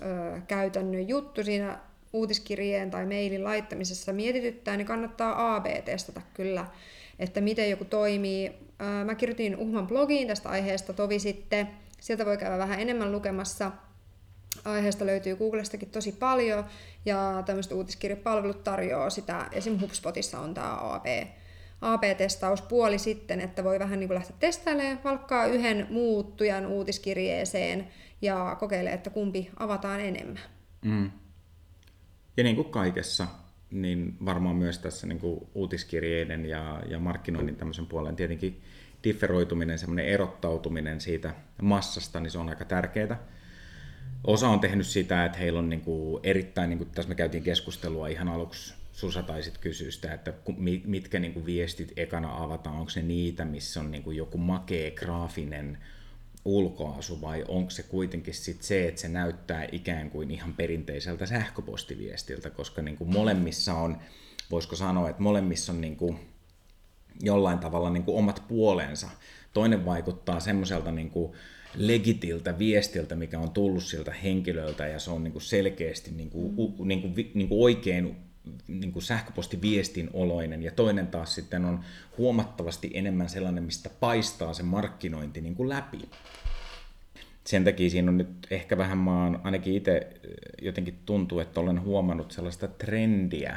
ö, 0.00 0.40
käytännön 0.48 1.08
juttu 1.08 1.44
siinä 1.44 1.78
uutiskirjeen 2.12 2.90
tai 2.90 3.06
mailin 3.06 3.44
laittamisessa 3.44 4.12
mietityttää, 4.12 4.76
niin 4.76 4.86
kannattaa 4.86 5.56
AB-testata 5.56 6.22
kyllä 6.34 6.66
että 7.18 7.40
miten 7.40 7.70
joku 7.70 7.84
toimii. 7.84 8.52
Mä 9.04 9.14
kirjoitin 9.14 9.56
Uhman 9.56 9.86
blogiin 9.86 10.28
tästä 10.28 10.48
aiheesta 10.48 10.92
tovi 10.92 11.18
sitten. 11.18 11.68
Sieltä 12.00 12.26
voi 12.26 12.36
käydä 12.36 12.58
vähän 12.58 12.80
enemmän 12.80 13.12
lukemassa. 13.12 13.72
Aiheesta 14.64 15.06
löytyy 15.06 15.36
Googlestakin 15.36 15.90
tosi 15.90 16.12
paljon, 16.12 16.64
ja 17.04 17.42
tämmöiset 17.46 17.72
uutiskirjapalvelut 17.72 18.64
tarjoaa 18.64 19.10
sitä. 19.10 19.48
Esim. 19.52 19.80
HubSpotissa 19.80 20.38
on 20.38 20.54
tämä 20.54 20.78
AP, 20.80 21.06
AP-testauspuoli 21.80 22.98
sitten, 22.98 23.40
että 23.40 23.64
voi 23.64 23.78
vähän 23.78 24.00
niin 24.00 24.08
kuin 24.08 24.14
lähteä 24.14 24.36
testailemaan, 24.40 25.00
valkkaa 25.04 25.46
yhden 25.46 25.86
muuttujan 25.90 26.66
uutiskirjeeseen 26.66 27.88
ja 28.22 28.56
kokeile, 28.60 28.92
että 28.92 29.10
kumpi 29.10 29.50
avataan 29.56 30.00
enemmän. 30.00 30.42
Mm. 30.84 31.10
Ja 32.36 32.44
niin 32.44 32.56
kuin 32.56 32.70
kaikessa, 32.70 33.26
niin 33.70 34.16
varmaan 34.24 34.56
myös 34.56 34.78
tässä 34.78 35.06
niin 35.06 35.18
kuin 35.18 35.46
uutiskirjeiden 35.54 36.46
ja, 36.46 36.82
ja 36.88 36.98
markkinoinnin 36.98 37.56
tämmöisen 37.56 37.86
puolen 37.86 38.16
tietenkin 38.16 38.62
differoituminen, 39.04 39.78
semmoinen 39.78 40.06
erottautuminen 40.06 41.00
siitä 41.00 41.34
massasta, 41.62 42.20
niin 42.20 42.30
se 42.30 42.38
on 42.38 42.48
aika 42.48 42.64
tärkeää. 42.64 43.18
Osa 44.24 44.48
on 44.48 44.60
tehnyt 44.60 44.86
sitä, 44.86 45.24
että 45.24 45.38
heillä 45.38 45.58
on 45.58 45.68
niin 45.68 45.80
kuin 45.80 46.20
erittäin, 46.22 46.70
niin 46.70 46.78
kuin 46.78 46.90
tässä 46.90 47.08
me 47.08 47.14
käytiin 47.14 47.42
keskustelua 47.42 48.08
ihan 48.08 48.28
aluksi, 48.28 48.74
Susa 48.92 49.22
taisit 49.22 49.58
kysyä 49.58 49.90
sitä, 49.90 50.14
että 50.14 50.32
mitkä 50.84 51.18
niin 51.18 51.32
kuin 51.32 51.46
viestit 51.46 51.92
ekana 51.96 52.42
avataan, 52.42 52.76
onko 52.76 52.90
se 52.90 53.02
niitä, 53.02 53.44
missä 53.44 53.80
on 53.80 53.90
niin 53.90 54.02
kuin 54.02 54.16
joku 54.16 54.38
makee 54.38 54.90
graafinen 54.90 55.78
ulkoasu 56.46 57.20
vai 57.20 57.44
onko 57.48 57.70
se 57.70 57.82
kuitenkin 57.82 58.34
sit 58.34 58.62
se, 58.62 58.88
että 58.88 59.00
se 59.00 59.08
näyttää 59.08 59.66
ikään 59.72 60.10
kuin 60.10 60.30
ihan 60.30 60.54
perinteiseltä 60.54 61.26
sähköpostiviestiltä, 61.26 62.50
koska 62.50 62.82
niin 62.82 62.96
kuin 62.96 63.12
molemmissa 63.12 63.74
on, 63.74 63.96
voisiko 64.50 64.76
sanoa, 64.76 65.08
että 65.08 65.22
molemmissa 65.22 65.72
on 65.72 65.80
niin 65.80 65.96
kuin 65.96 66.18
jollain 67.22 67.58
tavalla 67.58 67.90
niin 67.90 68.02
kuin 68.02 68.18
omat 68.18 68.42
puolensa. 68.48 69.08
Toinen 69.52 69.84
vaikuttaa 69.84 70.40
semmoiselta 70.40 70.92
niin 70.92 71.10
kuin 71.10 71.32
legitiltä 71.74 72.58
viestiltä, 72.58 73.16
mikä 73.16 73.38
on 73.38 73.50
tullut 73.50 73.84
siltä 73.84 74.12
henkilöltä 74.12 74.86
ja 74.86 74.98
se 74.98 75.10
on 75.10 75.24
niin 75.24 75.32
kuin 75.32 75.42
selkeästi 75.42 76.10
niin 76.10 76.30
kuin, 76.30 76.52
mm. 76.52 76.88
niin 76.88 77.02
kuin, 77.02 77.30
niin 77.34 77.48
kuin 77.48 77.62
oikein 77.62 78.16
niin 78.68 78.92
kuin 78.92 79.02
sähköpostiviestin 79.02 80.10
oloinen 80.12 80.62
ja 80.62 80.70
toinen 80.70 81.06
taas 81.06 81.34
sitten 81.34 81.64
on 81.64 81.80
huomattavasti 82.18 82.90
enemmän 82.94 83.28
sellainen, 83.28 83.64
mistä 83.64 83.90
paistaa 84.00 84.54
se 84.54 84.62
markkinointi 84.62 85.40
niin 85.40 85.54
kuin 85.54 85.68
läpi. 85.68 86.08
Sen 87.44 87.64
takia 87.64 87.90
siinä 87.90 88.10
on 88.10 88.18
nyt 88.18 88.46
ehkä 88.50 88.78
vähän, 88.78 88.98
maan, 88.98 89.40
ainakin 89.44 89.74
itse 89.74 90.10
jotenkin 90.62 90.98
tuntuu, 91.06 91.38
että 91.38 91.60
olen 91.60 91.82
huomannut 91.82 92.32
sellaista 92.32 92.68
trendiä, 92.68 93.56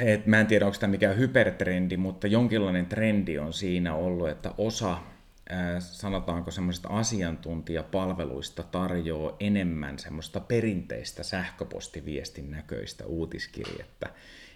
et 0.00 0.26
mä 0.26 0.40
en 0.40 0.46
tiedä, 0.46 0.66
onko 0.66 0.78
tämä 0.78 0.90
mikään 0.90 1.18
hypertrendi, 1.18 1.96
mutta 1.96 2.26
jonkinlainen 2.26 2.86
trendi 2.86 3.38
on 3.38 3.52
siinä 3.52 3.94
ollut, 3.94 4.28
että 4.28 4.54
osa 4.58 4.98
sanotaanko 5.78 6.50
semmoisista 6.50 6.88
asiantuntijapalveluista 6.88 8.62
tarjoaa 8.62 9.36
enemmän 9.40 9.98
semmoista 9.98 10.40
perinteistä 10.40 11.22
sähköpostiviestin 11.22 12.50
näköistä 12.50 13.06
uutiskirjettä. 13.06 14.10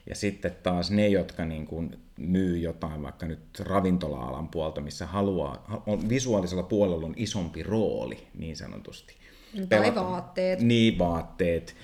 Ja 0.09 0.15
sitten 0.15 0.57
taas 0.63 0.91
ne, 0.91 1.09
jotka 1.09 1.45
niin 1.45 1.67
kuin 1.67 1.99
myy 2.17 2.59
jotain 2.59 3.03
vaikka 3.03 3.27
nyt 3.27 3.61
ravintola-alan 3.61 4.49
puolta, 4.49 4.81
missä 4.81 5.07
haluaa, 5.07 5.83
on, 5.87 6.09
visuaalisella 6.09 6.63
puolella 6.63 7.07
on 7.07 7.15
isompi 7.17 7.63
rooli 7.63 8.27
niin 8.35 8.57
sanotusti. 8.57 9.15
Tai 9.55 9.67
Pelata, 9.67 10.05
vaatteet. 10.05 10.61
Niin, 10.61 10.99
vaatteet, 10.99 11.77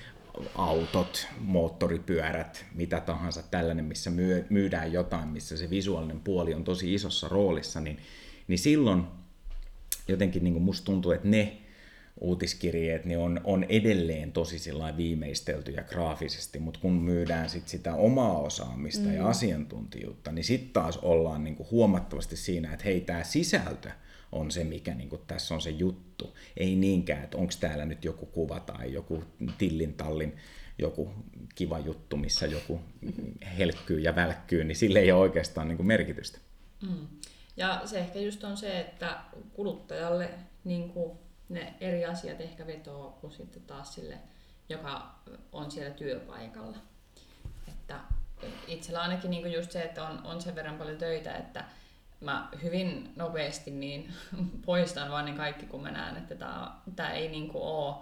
autot, 0.55 1.27
moottoripyörät, 1.39 2.65
mitä 2.75 2.99
tahansa 2.99 3.43
tällainen, 3.43 3.85
missä 3.85 4.11
myydään 4.49 4.93
jotain, 4.93 5.27
missä 5.27 5.57
se 5.57 5.69
visuaalinen 5.69 6.19
puoli 6.19 6.53
on 6.53 6.63
tosi 6.63 6.93
isossa 6.93 7.27
roolissa, 7.27 7.79
niin 7.79 7.97
niin 8.49 8.59
silloin 8.59 9.03
jotenkin 10.07 10.43
niin 10.43 10.53
kuin 10.53 10.63
musta 10.63 10.85
tuntuu, 10.85 11.11
että 11.11 11.27
ne 11.27 11.57
uutiskirjeet 12.21 13.05
niin 13.05 13.19
on, 13.19 13.41
on 13.43 13.65
edelleen 13.69 14.31
tosi 14.31 14.71
viimeisteltyjä 14.97 15.83
graafisesti, 15.83 16.59
mutta 16.59 16.79
kun 16.79 16.93
myydään 16.93 17.49
sit 17.49 17.67
sitä 17.67 17.93
omaa 17.93 18.37
osaamista 18.37 19.07
mm. 19.07 19.13
ja 19.13 19.27
asiantuntijuutta, 19.27 20.31
niin 20.31 20.45
sitten 20.45 20.73
taas 20.73 20.97
ollaan 20.97 21.43
niin 21.43 21.55
kuin 21.55 21.71
huomattavasti 21.71 22.37
siinä, 22.37 22.73
että 22.73 22.85
hei, 22.85 23.01
tämä 23.01 23.23
sisältö 23.23 23.89
on 24.31 24.51
se, 24.51 24.63
mikä 24.63 24.93
niin 24.93 25.09
kuin 25.09 25.21
tässä 25.27 25.55
on 25.55 25.61
se 25.61 25.69
juttu. 25.69 26.37
Ei 26.57 26.75
niinkään, 26.75 27.23
että 27.23 27.37
onko 27.37 27.53
täällä 27.59 27.85
nyt 27.85 28.05
joku 28.05 28.25
kuva 28.25 28.59
tai 28.59 28.93
joku 28.93 29.23
tillin 29.57 29.93
tallin 29.93 30.33
joku 30.77 31.11
kiva 31.55 31.79
juttu, 31.79 32.17
missä 32.17 32.45
joku 32.45 32.79
helkkyy 33.57 33.99
ja 33.99 34.15
välkkyy, 34.15 34.63
niin 34.63 34.75
sille 34.75 34.99
ei 34.99 35.11
ole 35.11 35.21
oikeastaan 35.21 35.67
niin 35.67 35.77
kuin 35.77 35.87
merkitystä. 35.87 36.39
Mm. 36.81 37.07
Ja 37.59 37.81
se 37.85 37.99
ehkä 37.99 38.19
just 38.19 38.43
on 38.43 38.57
se, 38.57 38.79
että 38.79 39.17
kuluttajalle 39.53 40.29
niin 40.63 40.89
kuin 40.89 41.19
ne 41.49 41.73
eri 41.79 42.05
asiat 42.05 42.41
ehkä 42.41 42.67
vetoo 42.67 43.17
kuin 43.21 43.33
sitten 43.33 43.61
taas 43.61 43.95
sille, 43.95 44.17
joka 44.69 45.15
on 45.51 45.71
siellä 45.71 45.93
työpaikalla. 45.93 46.77
Että 47.67 47.99
itsellä 48.67 49.01
ainakin 49.01 49.31
niin 49.31 49.41
kuin 49.41 49.53
just 49.53 49.71
se, 49.71 49.81
että 49.81 50.07
on, 50.07 50.25
on 50.25 50.41
sen 50.41 50.55
verran 50.55 50.77
paljon 50.77 50.97
töitä, 50.97 51.33
että 51.33 51.65
mä 52.21 52.49
hyvin 52.63 53.13
nopeasti 53.15 53.71
niin 53.71 54.13
poistan 54.65 55.11
vaan 55.11 55.25
ne 55.25 55.33
kaikki, 55.33 55.65
kun 55.65 55.81
mä 55.81 55.91
näen, 55.91 56.17
että 56.17 56.35
tämä, 56.35 56.71
tämä 56.95 57.11
ei 57.11 57.29
niin 57.29 57.49
kuin 57.49 57.63
ole 57.63 57.95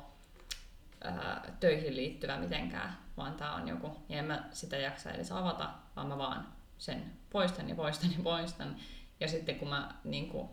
ää, 1.03 1.55
töihin 1.59 1.95
liittyvä 1.95 2.37
mitenkään, 2.37 2.97
vaan 3.17 3.33
tämä 3.33 3.55
on 3.55 3.67
joku, 3.67 3.97
ja 4.09 4.19
en 4.19 4.25
mä 4.25 4.43
sitä 4.51 4.77
jaksa 4.77 5.11
edes 5.11 5.31
avata, 5.31 5.69
vaan 5.95 6.07
mä 6.07 6.17
vaan 6.17 6.47
sen 6.77 7.11
poistan 7.29 7.69
ja 7.69 7.75
poistan 7.75 8.11
ja 8.11 8.23
poistan. 8.23 8.75
Ja 9.19 9.27
sitten 9.27 9.55
kun 9.55 9.69
mä 9.69 9.95
niin 10.03 10.29
kuin, 10.29 10.49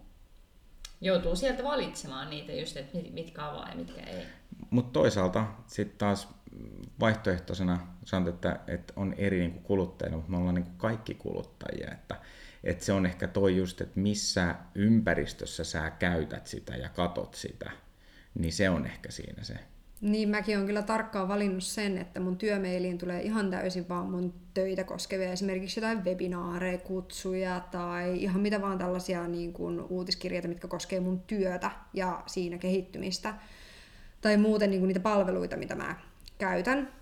joutuu 1.01 1.37
sieltä 1.37 1.65
valitsemaan 1.65 2.31
niitä 2.31 2.53
just, 2.53 2.77
että 2.77 2.99
mitkä 3.11 3.47
avaa 3.47 3.69
ja 3.69 3.75
mitkä 3.75 4.01
ei. 4.01 4.27
Mutta 4.71 4.93
toisaalta 4.93 5.47
sitten 5.67 5.99
taas 5.99 6.29
vaihtoehtoisena 7.01 7.87
sanon, 8.05 8.29
että, 8.29 8.61
että 8.67 8.93
on 8.97 9.15
eri 9.19 9.39
niin 9.39 9.63
kuluttajia, 9.63 10.17
mutta 10.17 10.31
me 10.31 10.37
ollaan 10.37 10.55
niin 10.55 10.77
kaikki 10.77 11.15
kuluttajia. 11.15 11.91
Että, 11.93 12.17
että 12.65 12.85
se 12.85 12.93
on 12.93 13.07
ehkä 13.07 13.29
toi 13.29 13.57
just, 13.57 13.81
että 13.81 14.01
missä 14.01 14.55
ympäristössä 14.75 15.65
sä 15.65 15.91
käytät 15.91 16.47
sitä 16.47 16.77
ja 16.77 16.89
katot 16.89 17.35
sitä, 17.35 17.71
niin 18.35 18.53
se 18.53 18.71
on 18.71 18.87
ehkä 18.87 19.11
siinä 19.11 19.43
se 19.43 19.59
niin 20.05 20.29
mäkin 20.29 20.57
olen 20.57 20.67
kyllä 20.67 20.83
tarkkaan 20.83 21.29
valinnut 21.29 21.65
sen, 21.65 21.99
että 21.99 22.21
mun 22.21 22.37
työmeiliin 22.37 22.99
tulee 22.99 23.23
ihan 23.23 23.51
täysin 23.51 23.89
vaan 23.89 24.11
mun 24.11 24.35
töitä 24.55 24.85
koskevia, 24.85 25.33
esimerkiksi 25.33 25.81
jotain 25.81 26.05
webinaareja, 26.05 26.79
kutsuja 26.79 27.61
tai 27.71 28.23
ihan 28.23 28.41
mitä 28.41 28.63
vaan 28.63 28.79
tällaisia 28.79 29.29
niin 29.29 29.53
kuin 29.53 29.81
uutiskirjeitä, 29.81 30.49
mitkä 30.49 30.69
koskee 30.69 31.01
mun 31.01 31.21
työtä 31.21 31.71
ja 31.93 32.23
siinä 32.27 32.59
kehittymistä. 32.59 33.35
Tai 34.21 34.37
muuten 34.37 34.71
niin 34.71 34.81
kuin 34.81 34.89
niitä 34.89 35.01
palveluita, 35.01 35.57
mitä 35.57 35.75
mä 35.75 35.97
käytän 36.39 36.93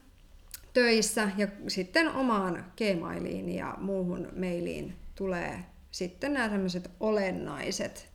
töissä. 0.72 1.30
Ja 1.36 1.46
sitten 1.68 2.08
omaan 2.08 2.64
Gmailiin 2.76 3.48
ja 3.48 3.74
muuhun 3.80 4.28
mailiin 4.36 4.96
tulee 5.14 5.64
sitten 5.90 6.32
nämä 6.32 6.48
tämmöiset 6.48 6.90
olennaiset 7.00 8.11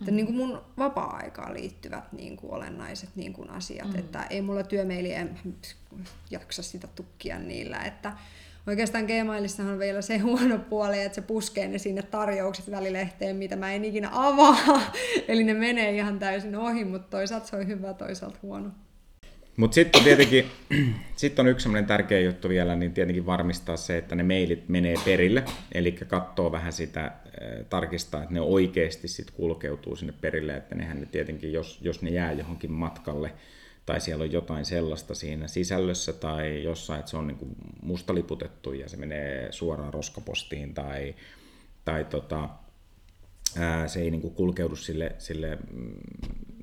että 0.00 0.10
niin 0.10 0.26
kuin 0.26 0.36
mun 0.36 0.60
vapaa-aikaan 0.78 1.54
liittyvät 1.54 2.12
niin 2.12 2.36
kuin 2.36 2.52
olennaiset 2.52 3.08
niin 3.14 3.32
kuin 3.32 3.50
asiat, 3.50 3.88
mm. 3.88 3.98
että 3.98 4.26
ei 4.30 4.42
mulla 4.42 4.62
työmeili 4.62 5.12
en 5.12 5.38
jaksa 6.30 6.62
sitä 6.62 6.86
tukkia 6.86 7.38
niillä, 7.38 7.78
että 7.78 8.12
oikeastaan 8.66 9.04
Gmailissa 9.04 9.62
on 9.62 9.78
vielä 9.78 10.02
se 10.02 10.18
huono 10.28 10.58
puoli, 10.58 11.02
että 11.02 11.14
se 11.14 11.22
puskee 11.22 11.68
ne 11.68 11.78
sinne 11.78 12.02
tarjoukset 12.02 12.70
välilehteen, 12.70 13.36
mitä 13.36 13.56
mä 13.56 13.72
en 13.72 13.84
ikinä 13.84 14.08
avaa, 14.12 14.92
eli 15.28 15.44
ne 15.44 15.54
menee 15.54 15.96
ihan 15.96 16.18
täysin 16.18 16.56
ohi, 16.56 16.84
mutta 16.84 17.10
toisaalta 17.10 17.46
se 17.46 17.56
on 17.56 17.66
hyvä, 17.66 17.94
toisaalta 17.94 18.38
huono. 18.42 18.70
Mutta 19.56 19.74
sitten 19.74 20.04
tietenkin 20.04 20.46
sit 21.16 21.38
on 21.38 21.48
yksi 21.48 21.62
sellainen 21.62 21.88
tärkeä 21.88 22.20
juttu 22.20 22.48
vielä, 22.48 22.76
niin 22.76 22.92
tietenkin 22.92 23.26
varmistaa 23.26 23.76
se, 23.76 23.98
että 23.98 24.14
ne 24.14 24.22
mailit 24.22 24.68
menee 24.68 24.94
perille, 25.04 25.44
eli 25.72 25.92
katsoo 25.92 26.52
vähän 26.52 26.72
sitä, 26.72 27.12
tarkistaa, 27.68 28.22
että 28.22 28.34
ne 28.34 28.40
oikeasti 28.40 29.08
sit 29.08 29.30
kulkeutuu 29.30 29.96
sinne 29.96 30.14
perille, 30.20 30.56
että 30.56 30.74
nehän 30.74 31.00
ne 31.00 31.06
tietenkin, 31.06 31.52
jos, 31.52 31.78
jos 31.82 32.02
ne 32.02 32.10
jää 32.10 32.32
johonkin 32.32 32.72
matkalle, 32.72 33.32
tai 33.86 34.00
siellä 34.00 34.22
on 34.22 34.32
jotain 34.32 34.64
sellaista 34.64 35.14
siinä 35.14 35.48
sisällössä 35.48 36.12
tai 36.12 36.64
jossain, 36.64 36.98
että 36.98 37.10
se 37.10 37.16
on 37.16 37.26
niinku 37.26 37.48
mustaliputettu 37.82 38.72
ja 38.72 38.88
se 38.88 38.96
menee 38.96 39.52
suoraan 39.52 39.94
roskapostiin 39.94 40.74
tai, 40.74 41.14
tai 41.84 42.04
tota, 42.04 42.48
ää, 43.58 43.88
se 43.88 44.00
ei 44.00 44.10
niinku 44.10 44.30
kulkeudu 44.30 44.76
sille, 44.76 45.14
sille 45.18 45.58
mm, 45.72 45.94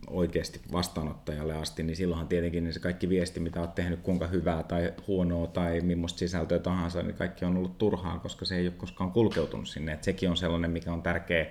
oikeasti 0.07 0.61
vastaanottajalle 0.71 1.53
asti, 1.53 1.83
niin 1.83 1.95
silloinhan 1.95 2.27
tietenkin 2.27 2.63
niin 2.63 2.73
se 2.73 2.79
kaikki 2.79 3.09
viesti, 3.09 3.39
mitä 3.39 3.59
olet 3.59 3.75
tehnyt, 3.75 3.99
kuinka 3.99 4.27
hyvää 4.27 4.63
tai 4.63 4.93
huonoa 5.07 5.47
tai 5.47 5.81
millaista 5.81 6.19
sisältöä 6.19 6.59
tahansa, 6.59 7.03
niin 7.03 7.15
kaikki 7.15 7.45
on 7.45 7.57
ollut 7.57 7.77
turhaa, 7.77 8.19
koska 8.19 8.45
se 8.45 8.57
ei 8.57 8.67
ole 8.67 8.73
koskaan 8.77 9.11
kulkeutunut 9.11 9.67
sinne. 9.67 9.93
Et 9.93 10.03
sekin 10.03 10.29
on 10.29 10.37
sellainen, 10.37 10.71
mikä 10.71 10.93
on 10.93 11.01
tärkeä, 11.01 11.45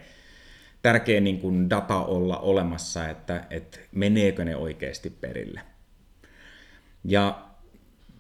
tärkeä 0.82 1.20
niin 1.20 1.40
kuin 1.40 1.70
data 1.70 2.04
olla 2.04 2.38
olemassa, 2.38 3.08
että, 3.08 3.46
että 3.50 3.78
meneekö 3.92 4.44
ne 4.44 4.56
oikeasti 4.56 5.10
perille. 5.10 5.60
Ja 7.04 7.46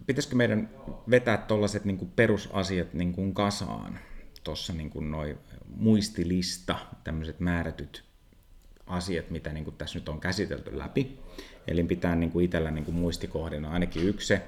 pitäisikö 0.06 0.36
meidän 0.36 0.70
vetää 1.10 1.36
tuollaiset 1.36 1.84
niin 1.84 2.12
perusasiat 2.16 2.94
niin 2.94 3.12
kuin 3.12 3.34
kasaan, 3.34 3.98
tuossa 4.44 4.72
niin 4.72 4.90
kuin 4.90 5.10
noi 5.10 5.38
muistilista, 5.76 6.78
tämmöiset 7.04 7.40
määrätyt 7.40 8.04
asiat, 8.86 9.30
mitä 9.30 9.52
niin 9.52 9.64
kuin 9.64 9.76
tässä 9.76 9.98
nyt 9.98 10.08
on 10.08 10.20
käsitelty 10.20 10.78
läpi. 10.78 11.18
Eli 11.66 11.84
pitää 11.84 12.16
niin 12.16 12.30
kuin 12.30 12.44
itsellä 12.44 12.70
niin 12.70 12.84
kuin 12.84 12.94
muistikohdina 12.94 13.70
ainakin 13.70 14.08
yksi 14.08 14.26
se, 14.26 14.42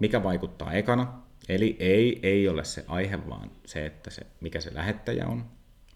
mikä 0.00 0.22
vaikuttaa 0.22 0.72
ekana. 0.72 1.22
Eli 1.48 1.76
ei, 1.78 2.20
ei 2.22 2.48
ole 2.48 2.64
se 2.64 2.84
aihe, 2.88 3.28
vaan 3.28 3.50
se, 3.66 3.86
että 3.86 4.10
se, 4.10 4.26
mikä 4.40 4.60
se 4.60 4.74
lähettäjä 4.74 5.26
on. 5.26 5.44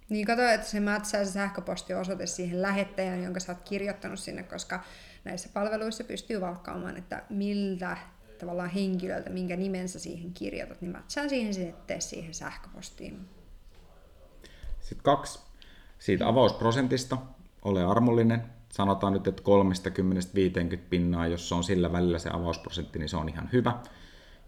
Niin 0.08 0.26
kato, 0.26 0.42
että 0.42 0.66
se 0.66 0.80
mätsää 0.80 1.24
se 1.24 1.32
sähköpostiosoite 1.32 2.26
siihen 2.26 2.62
lähettäjään, 2.62 3.22
jonka 3.22 3.40
sä 3.40 3.52
oot 3.52 3.68
kirjoittanut 3.68 4.18
sinne, 4.18 4.42
koska 4.42 4.84
näissä 5.24 5.48
palveluissa 5.54 6.04
pystyy 6.04 6.40
valkkaamaan, 6.40 6.96
että 6.96 7.22
miltä 7.30 7.96
tavallaan 8.38 8.70
henkilöltä, 8.70 9.30
minkä 9.30 9.56
nimensä 9.56 9.98
siihen 9.98 10.32
kirjoitat, 10.32 10.80
niin 10.80 10.92
mätsää 10.92 11.28
siihen 11.28 11.54
sitten 11.54 12.02
siihen 12.02 12.34
sähköpostiin. 12.34 13.28
Sitten 14.80 15.02
kaksi. 15.02 15.38
Siitä 15.98 16.28
avausprosentista, 16.28 17.18
ole 17.62 17.84
armollinen. 17.84 18.42
Sanotaan 18.68 19.12
nyt, 19.12 19.26
että 19.26 19.42
30-50 20.74 20.78
pinnaa, 20.90 21.26
jos 21.26 21.48
se 21.48 21.54
on 21.54 21.64
sillä 21.64 21.92
välillä 21.92 22.18
se 22.18 22.30
avausprosentti, 22.32 22.98
niin 22.98 23.08
se 23.08 23.16
on 23.16 23.28
ihan 23.28 23.48
hyvä. 23.52 23.78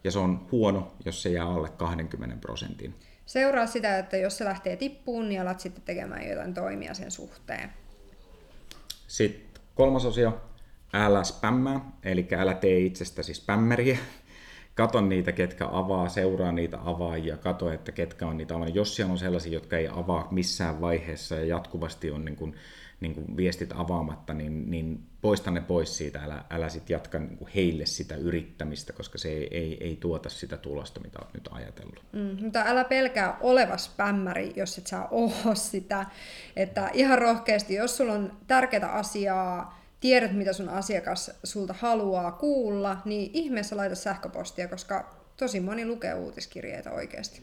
Ja 0.05 0.11
se 0.11 0.19
on 0.19 0.47
huono, 0.53 0.93
jos 1.05 1.23
se 1.23 1.31
jää 1.31 1.47
alle 1.47 1.69
20 1.69 2.37
prosentin. 2.37 2.95
Seuraa 3.27 3.67
sitä, 3.67 3.99
että 3.99 4.17
jos 4.17 4.39
se 4.39 4.45
lähtee 4.45 4.77
tippuun, 4.77 5.29
niin 5.29 5.41
alat 5.41 5.61
sitten 5.61 5.83
tekemään 5.83 6.29
jotain 6.29 6.55
toimia 6.55 6.95
sen 6.95 7.11
suhteen. 7.11 7.71
Sitten 9.07 9.63
kolmas 9.75 10.05
osio, 10.05 10.41
älä 10.93 11.25
spämmää, 11.25 11.81
eli 12.03 12.29
älä 12.39 12.55
tee 12.55 12.79
itsestäsi 12.79 13.35
spämmeriä. 13.35 13.99
Kato 14.81 15.01
niitä, 15.01 15.33
ketkä 15.33 15.69
avaa, 15.73 16.09
seuraa 16.09 16.53
niitä 16.53 16.79
avaajia, 16.85 17.37
kato, 17.37 17.73
että 17.73 17.93
ketkä 17.93 18.27
on 18.27 18.37
niitä 18.37 18.55
avaajia. 18.55 18.75
Jos 18.75 18.97
siellä 18.97 19.13
on 19.13 19.19
sellaisia, 19.19 19.53
jotka 19.53 19.77
ei 19.77 19.89
avaa 19.89 20.29
missään 20.31 20.81
vaiheessa 20.81 21.35
ja 21.35 21.45
jatkuvasti 21.45 22.11
on 22.11 22.25
niin 22.25 22.37
kuin, 22.37 22.55
niin 23.01 23.15
kuin 23.15 23.37
viestit 23.37 23.73
avaamatta, 23.75 24.35
niin, 24.35 24.71
niin 24.71 25.03
poista 25.21 25.51
ne 25.51 25.61
pois 25.61 25.97
siitä, 25.97 26.25
älä, 26.25 26.45
älä 26.51 26.69
sit 26.69 26.91
jatka 26.91 27.19
niin 27.19 27.37
kuin 27.37 27.51
heille 27.55 27.87
sitä 27.87 28.17
yrittämistä, 28.17 28.93
koska 28.93 29.19
se 29.19 29.29
ei, 29.29 29.49
ei, 29.51 29.77
ei 29.81 29.97
tuota 29.97 30.29
sitä 30.29 30.57
tulosta, 30.57 31.01
mitä 31.01 31.19
olet 31.19 31.35
nyt 31.35 31.49
ajatellut. 31.51 32.03
Mm, 32.13 32.45
mutta 32.45 32.63
älä 32.67 32.85
pelkää 32.85 33.37
oleva 33.41 33.77
spämmäri, 33.77 34.53
jos 34.57 34.79
et 34.79 34.87
saa 34.87 35.09
ole 35.11 35.57
sitä. 35.57 36.07
Että 36.57 36.91
ihan 36.93 37.19
rohkeasti, 37.19 37.75
jos 37.75 37.97
sulla 37.97 38.13
on 38.13 38.33
tärkeää 38.47 38.93
asiaa, 38.93 39.80
tiedät, 40.01 40.33
mitä 40.33 40.53
sun 40.53 40.69
asiakas 40.69 41.31
sulta 41.45 41.75
haluaa 41.79 42.33
kuulla, 42.33 42.97
niin 43.05 43.31
ihmeessä 43.35 43.77
laita 43.77 43.95
sähköpostia, 43.95 44.69
koska 44.69 45.17
tosi 45.37 45.61
moni 45.61 45.87
lukee 45.87 46.15
uutiskirjeitä 46.15 46.91
oikeasti. 46.91 47.43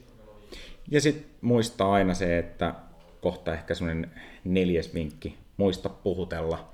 Ja 0.92 1.02
sitten 1.02 1.26
muistaa 1.42 1.94
aina 1.94 2.14
se, 2.14 2.38
että 2.38 2.74
kohta 3.22 3.54
ehkä 3.54 3.76
semmoinen 3.76 4.12
neljäs 4.44 4.94
vinkki, 4.94 5.38
muista 5.58 5.90
puhutella. 5.90 6.74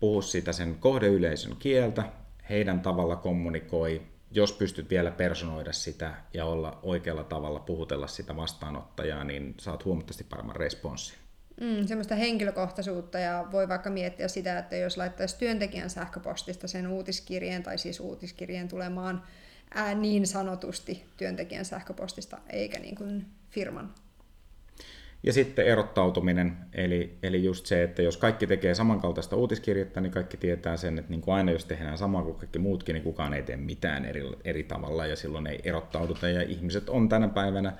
Puhu 0.00 0.22
sitä 0.22 0.52
sen 0.52 0.74
kohdeyleisön 0.74 1.56
kieltä, 1.58 2.02
heidän 2.50 2.80
tavalla 2.80 3.16
kommunikoi, 3.16 4.02
jos 4.30 4.52
pystyt 4.52 4.90
vielä 4.90 5.10
personoida 5.10 5.72
sitä 5.72 6.14
ja 6.34 6.44
olla 6.44 6.78
oikealla 6.82 7.24
tavalla 7.24 7.58
puhutella 7.58 8.06
sitä 8.06 8.36
vastaanottajaa, 8.36 9.24
niin 9.24 9.54
saat 9.60 9.84
huomattavasti 9.84 10.24
paremman 10.24 10.56
responssin. 10.56 11.18
Mm, 11.60 11.86
semmoista 11.86 12.14
henkilökohtaisuutta 12.14 13.18
ja 13.18 13.46
voi 13.52 13.68
vaikka 13.68 13.90
miettiä 13.90 14.28
sitä, 14.28 14.58
että 14.58 14.76
jos 14.76 14.96
laittaisi 14.96 15.38
työntekijän 15.38 15.90
sähköpostista 15.90 16.68
sen 16.68 16.88
uutiskirjeen 16.88 17.62
tai 17.62 17.78
siis 17.78 18.00
uutiskirjeen 18.00 18.68
tulemaan 18.68 19.22
ää, 19.74 19.94
niin 19.94 20.26
sanotusti 20.26 21.04
työntekijän 21.16 21.64
sähköpostista 21.64 22.38
eikä 22.50 22.78
niin 22.78 22.94
kuin 22.94 23.26
firman. 23.50 23.94
Ja 25.22 25.32
sitten 25.32 25.66
erottautuminen, 25.66 26.56
eli, 26.72 27.18
eli 27.22 27.44
just 27.44 27.66
se, 27.66 27.82
että 27.82 28.02
jos 28.02 28.16
kaikki 28.16 28.46
tekee 28.46 28.74
samankaltaista 28.74 29.36
uutiskirjettä, 29.36 30.00
niin 30.00 30.12
kaikki 30.12 30.36
tietää 30.36 30.76
sen, 30.76 30.98
että 30.98 31.10
niin 31.10 31.20
kuin 31.20 31.34
aina 31.34 31.52
jos 31.52 31.64
tehdään 31.64 31.98
samaa 31.98 32.22
kuin 32.22 32.36
kaikki 32.36 32.58
muutkin, 32.58 32.92
niin 32.94 33.02
kukaan 33.02 33.34
ei 33.34 33.42
tee 33.42 33.56
mitään 33.56 34.04
eri, 34.04 34.22
eri 34.44 34.62
tavalla 34.62 35.06
ja 35.06 35.16
silloin 35.16 35.46
ei 35.46 35.60
erottauduta. 35.64 36.28
Ja 36.28 36.42
ihmiset 36.42 36.88
on 36.88 37.08
tänä 37.08 37.28
päivänä 37.28 37.72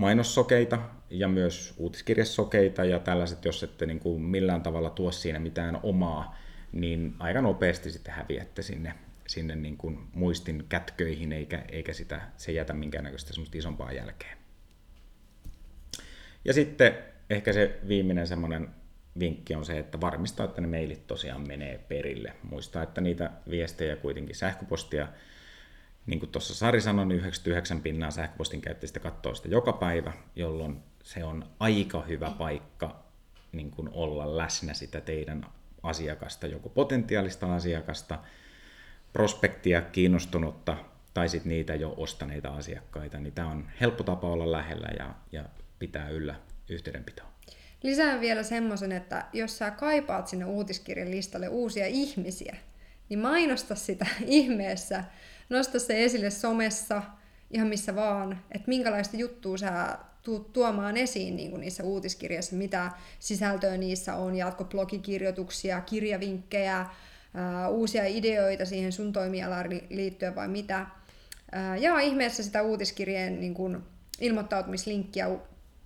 mainossokeita 0.00 0.78
ja 1.10 1.28
myös 1.28 1.74
uutiskirjasokeita 1.76 2.84
ja 2.84 2.98
tällaiset, 2.98 3.44
jos 3.44 3.62
ette 3.62 3.86
niin 3.86 4.00
kuin 4.00 4.22
millään 4.22 4.62
tavalla 4.62 4.90
tuo 4.90 5.12
siinä 5.12 5.38
mitään 5.38 5.80
omaa, 5.82 6.38
niin 6.72 7.14
aika 7.18 7.40
nopeasti 7.40 7.90
sitten 7.90 8.14
häviätte 8.14 8.62
sinne, 8.62 8.94
sinne 9.26 9.56
niin 9.56 9.76
kuin 9.76 9.98
muistin 10.14 10.64
kätköihin, 10.68 11.32
eikä, 11.32 11.64
eikä 11.68 11.92
sitä, 11.92 12.20
se 12.36 12.52
jätä 12.52 12.72
minkäännäköistä 12.72 13.32
semmoista 13.32 13.58
isompaa 13.58 13.92
jälkeen. 13.92 14.38
Ja 16.44 16.52
sitten 16.52 16.98
ehkä 17.30 17.52
se 17.52 17.78
viimeinen 17.88 18.26
semmoinen 18.26 18.68
vinkki 19.18 19.54
on 19.54 19.64
se, 19.64 19.78
että 19.78 20.00
varmistaa, 20.00 20.46
että 20.46 20.60
ne 20.60 20.66
mailit 20.66 21.06
tosiaan 21.06 21.48
menee 21.48 21.78
perille. 21.78 22.32
Muistaa, 22.42 22.82
että 22.82 23.00
niitä 23.00 23.30
viestejä 23.50 23.96
kuitenkin 23.96 24.36
sähköpostia 24.36 25.08
niin 26.10 26.20
kuin 26.20 26.30
tuossa 26.30 26.54
Sari 26.54 26.80
sanoi, 26.80 27.06
niin 27.06 27.18
99 27.18 27.82
pinnaa 27.82 28.10
sähköpostin 28.10 28.60
käyttäjistä 28.60 29.00
katsoo 29.00 29.34
sitä 29.34 29.48
joka 29.48 29.72
päivä, 29.72 30.12
jolloin 30.36 30.76
se 31.02 31.24
on 31.24 31.46
aika 31.58 32.02
hyvä 32.02 32.30
paikka 32.38 33.02
niin 33.52 33.70
kuin 33.70 33.88
olla 33.92 34.36
läsnä 34.36 34.74
sitä 34.74 35.00
teidän 35.00 35.46
asiakasta, 35.82 36.46
joko 36.46 36.68
potentiaalista 36.68 37.54
asiakasta, 37.54 38.18
prospektia, 39.12 39.82
kiinnostunutta 39.82 40.76
tai 41.14 41.28
sitten 41.28 41.48
niitä 41.48 41.74
jo 41.74 41.94
ostaneita 41.96 42.48
asiakkaita, 42.48 43.18
niin 43.18 43.32
tämä 43.32 43.48
on 43.48 43.68
helppo 43.80 44.04
tapa 44.04 44.28
olla 44.28 44.52
lähellä 44.52 44.88
ja, 44.98 45.14
ja 45.32 45.44
pitää 45.78 46.08
yllä 46.08 46.34
yhteydenpitoa. 46.68 47.26
Lisään 47.82 48.20
vielä 48.20 48.42
semmoisen, 48.42 48.92
että 48.92 49.26
jos 49.32 49.58
sä 49.58 49.70
kaipaat 49.70 50.28
sinne 50.28 50.44
uutiskirjan 50.44 51.10
listalle 51.10 51.48
uusia 51.48 51.86
ihmisiä, 51.86 52.56
niin 53.10 53.18
mainosta 53.18 53.74
sitä 53.74 54.06
ihmeessä 54.26 55.04
nosta 55.48 55.78
se 55.78 56.04
esille 56.04 56.30
somessa, 56.30 57.02
ihan 57.50 57.68
missä 57.68 57.94
vaan, 57.94 58.42
että 58.52 58.68
minkälaista 58.68 59.16
juttua 59.16 59.58
sä 59.58 59.98
tuut 60.22 60.52
tuomaan 60.52 60.96
esiin 60.96 61.36
niin 61.36 61.50
kuin 61.50 61.60
niissä 61.60 61.84
uutiskirjassa, 61.84 62.56
mitä 62.56 62.90
sisältöä 63.18 63.76
niissä 63.76 64.14
on, 64.14 64.36
jatko 64.36 64.64
blogikirjoituksia, 64.64 65.80
kirjavinkkejä, 65.80 66.86
ää, 67.34 67.68
uusia 67.68 68.06
ideoita 68.06 68.64
siihen 68.64 68.92
sun 68.92 69.12
toimialaan 69.12 69.66
liittyen 69.90 70.34
vai 70.34 70.48
mitä. 70.48 70.86
Ää, 71.52 71.76
ja 71.76 71.98
ihmeessä 71.98 72.42
sitä 72.42 72.62
uutiskirjeen 72.62 73.40
niin 73.40 73.54
kuin, 73.54 73.82
ilmoittautumislinkkiä 74.20 75.28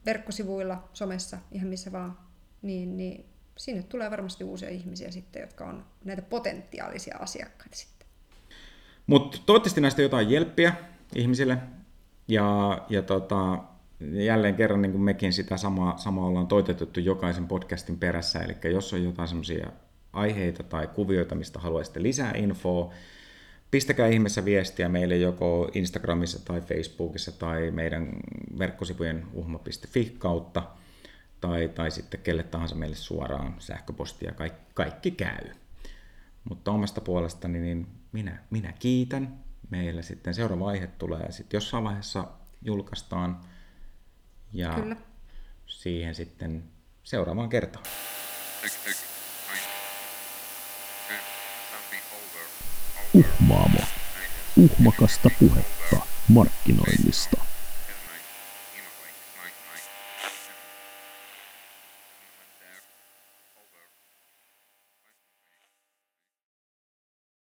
verkkosivuilla, 0.06 0.88
somessa, 0.92 1.38
ihan 1.52 1.68
missä 1.68 1.92
vaan, 1.92 2.18
niin, 2.62 2.96
niin 2.96 3.34
sinne 3.57 3.83
tulee 3.83 4.11
varmasti 4.11 4.45
uusia 4.45 4.69
ihmisiä 4.69 5.11
sitten, 5.11 5.40
jotka 5.40 5.64
on 5.64 5.85
näitä 6.05 6.23
potentiaalisia 6.23 7.17
asiakkaita 7.17 7.77
sitten. 7.77 8.09
Mutta 9.07 9.38
toivottavasti 9.47 9.81
näistä 9.81 10.03
jotain 10.03 10.31
jelppiä 10.31 10.75
ihmisille. 11.14 11.59
Ja, 12.29 12.79
ja 12.88 13.03
tota, 13.03 13.59
jälleen 14.01 14.55
kerran 14.55 14.83
niin 14.83 14.93
kuin 14.93 15.03
mekin 15.03 15.33
sitä 15.33 15.57
samaa, 15.57 15.99
samaa 15.99 16.27
ollaan 16.27 16.47
toitotettu 16.47 17.01
jokaisen 17.01 17.49
podcastin 17.49 17.99
perässä. 17.99 18.38
Eli 18.38 18.73
jos 18.73 18.93
on 18.93 19.05
jotain 19.05 19.29
semmoisia 19.29 19.67
aiheita 20.12 20.62
tai 20.62 20.87
kuvioita, 20.87 21.35
mistä 21.35 21.59
haluaisitte 21.59 22.03
lisää 22.03 22.33
infoa, 22.37 22.93
pistäkää 23.71 24.09
ihmeessä 24.09 24.45
viestiä 24.45 24.88
meille 24.88 25.17
joko 25.17 25.71
Instagramissa 25.75 26.45
tai 26.45 26.61
Facebookissa 26.61 27.33
tai 27.33 27.71
meidän 27.71 28.11
verkkosivujen 28.59 29.27
uhma.fi 29.33 30.14
kautta 30.19 30.62
tai, 31.48 31.68
tai 31.68 31.90
sitten 31.90 32.20
kelle 32.20 32.42
tahansa 32.42 32.74
meille 32.74 32.96
suoraan 32.96 33.54
sähköpostia, 33.59 34.33
kaikki, 34.33 34.61
kaikki 34.74 35.11
käy. 35.11 35.50
Mutta 36.44 36.70
omasta 36.70 37.00
puolestani 37.00 37.61
niin 37.61 37.87
minä, 38.12 38.38
minä 38.50 38.72
kiitän. 38.72 39.44
Meillä 39.70 40.02
sitten 40.02 40.35
seuraava 40.35 40.68
aihe 40.68 40.87
tulee 40.87 41.33
sitten 41.33 41.57
jossain 41.57 41.85
vaiheessa 41.85 42.24
julkaistaan. 42.62 43.40
Ja 44.52 44.74
Kyllä. 44.74 44.96
siihen 45.66 46.14
sitten 46.14 46.64
seuraavaan 47.02 47.48
kertaan. 47.48 47.85
Uhmaamo. 53.14 53.78
Uhmakasta 54.57 55.30
puhetta 55.38 55.96
markkinoinnista. 56.28 57.54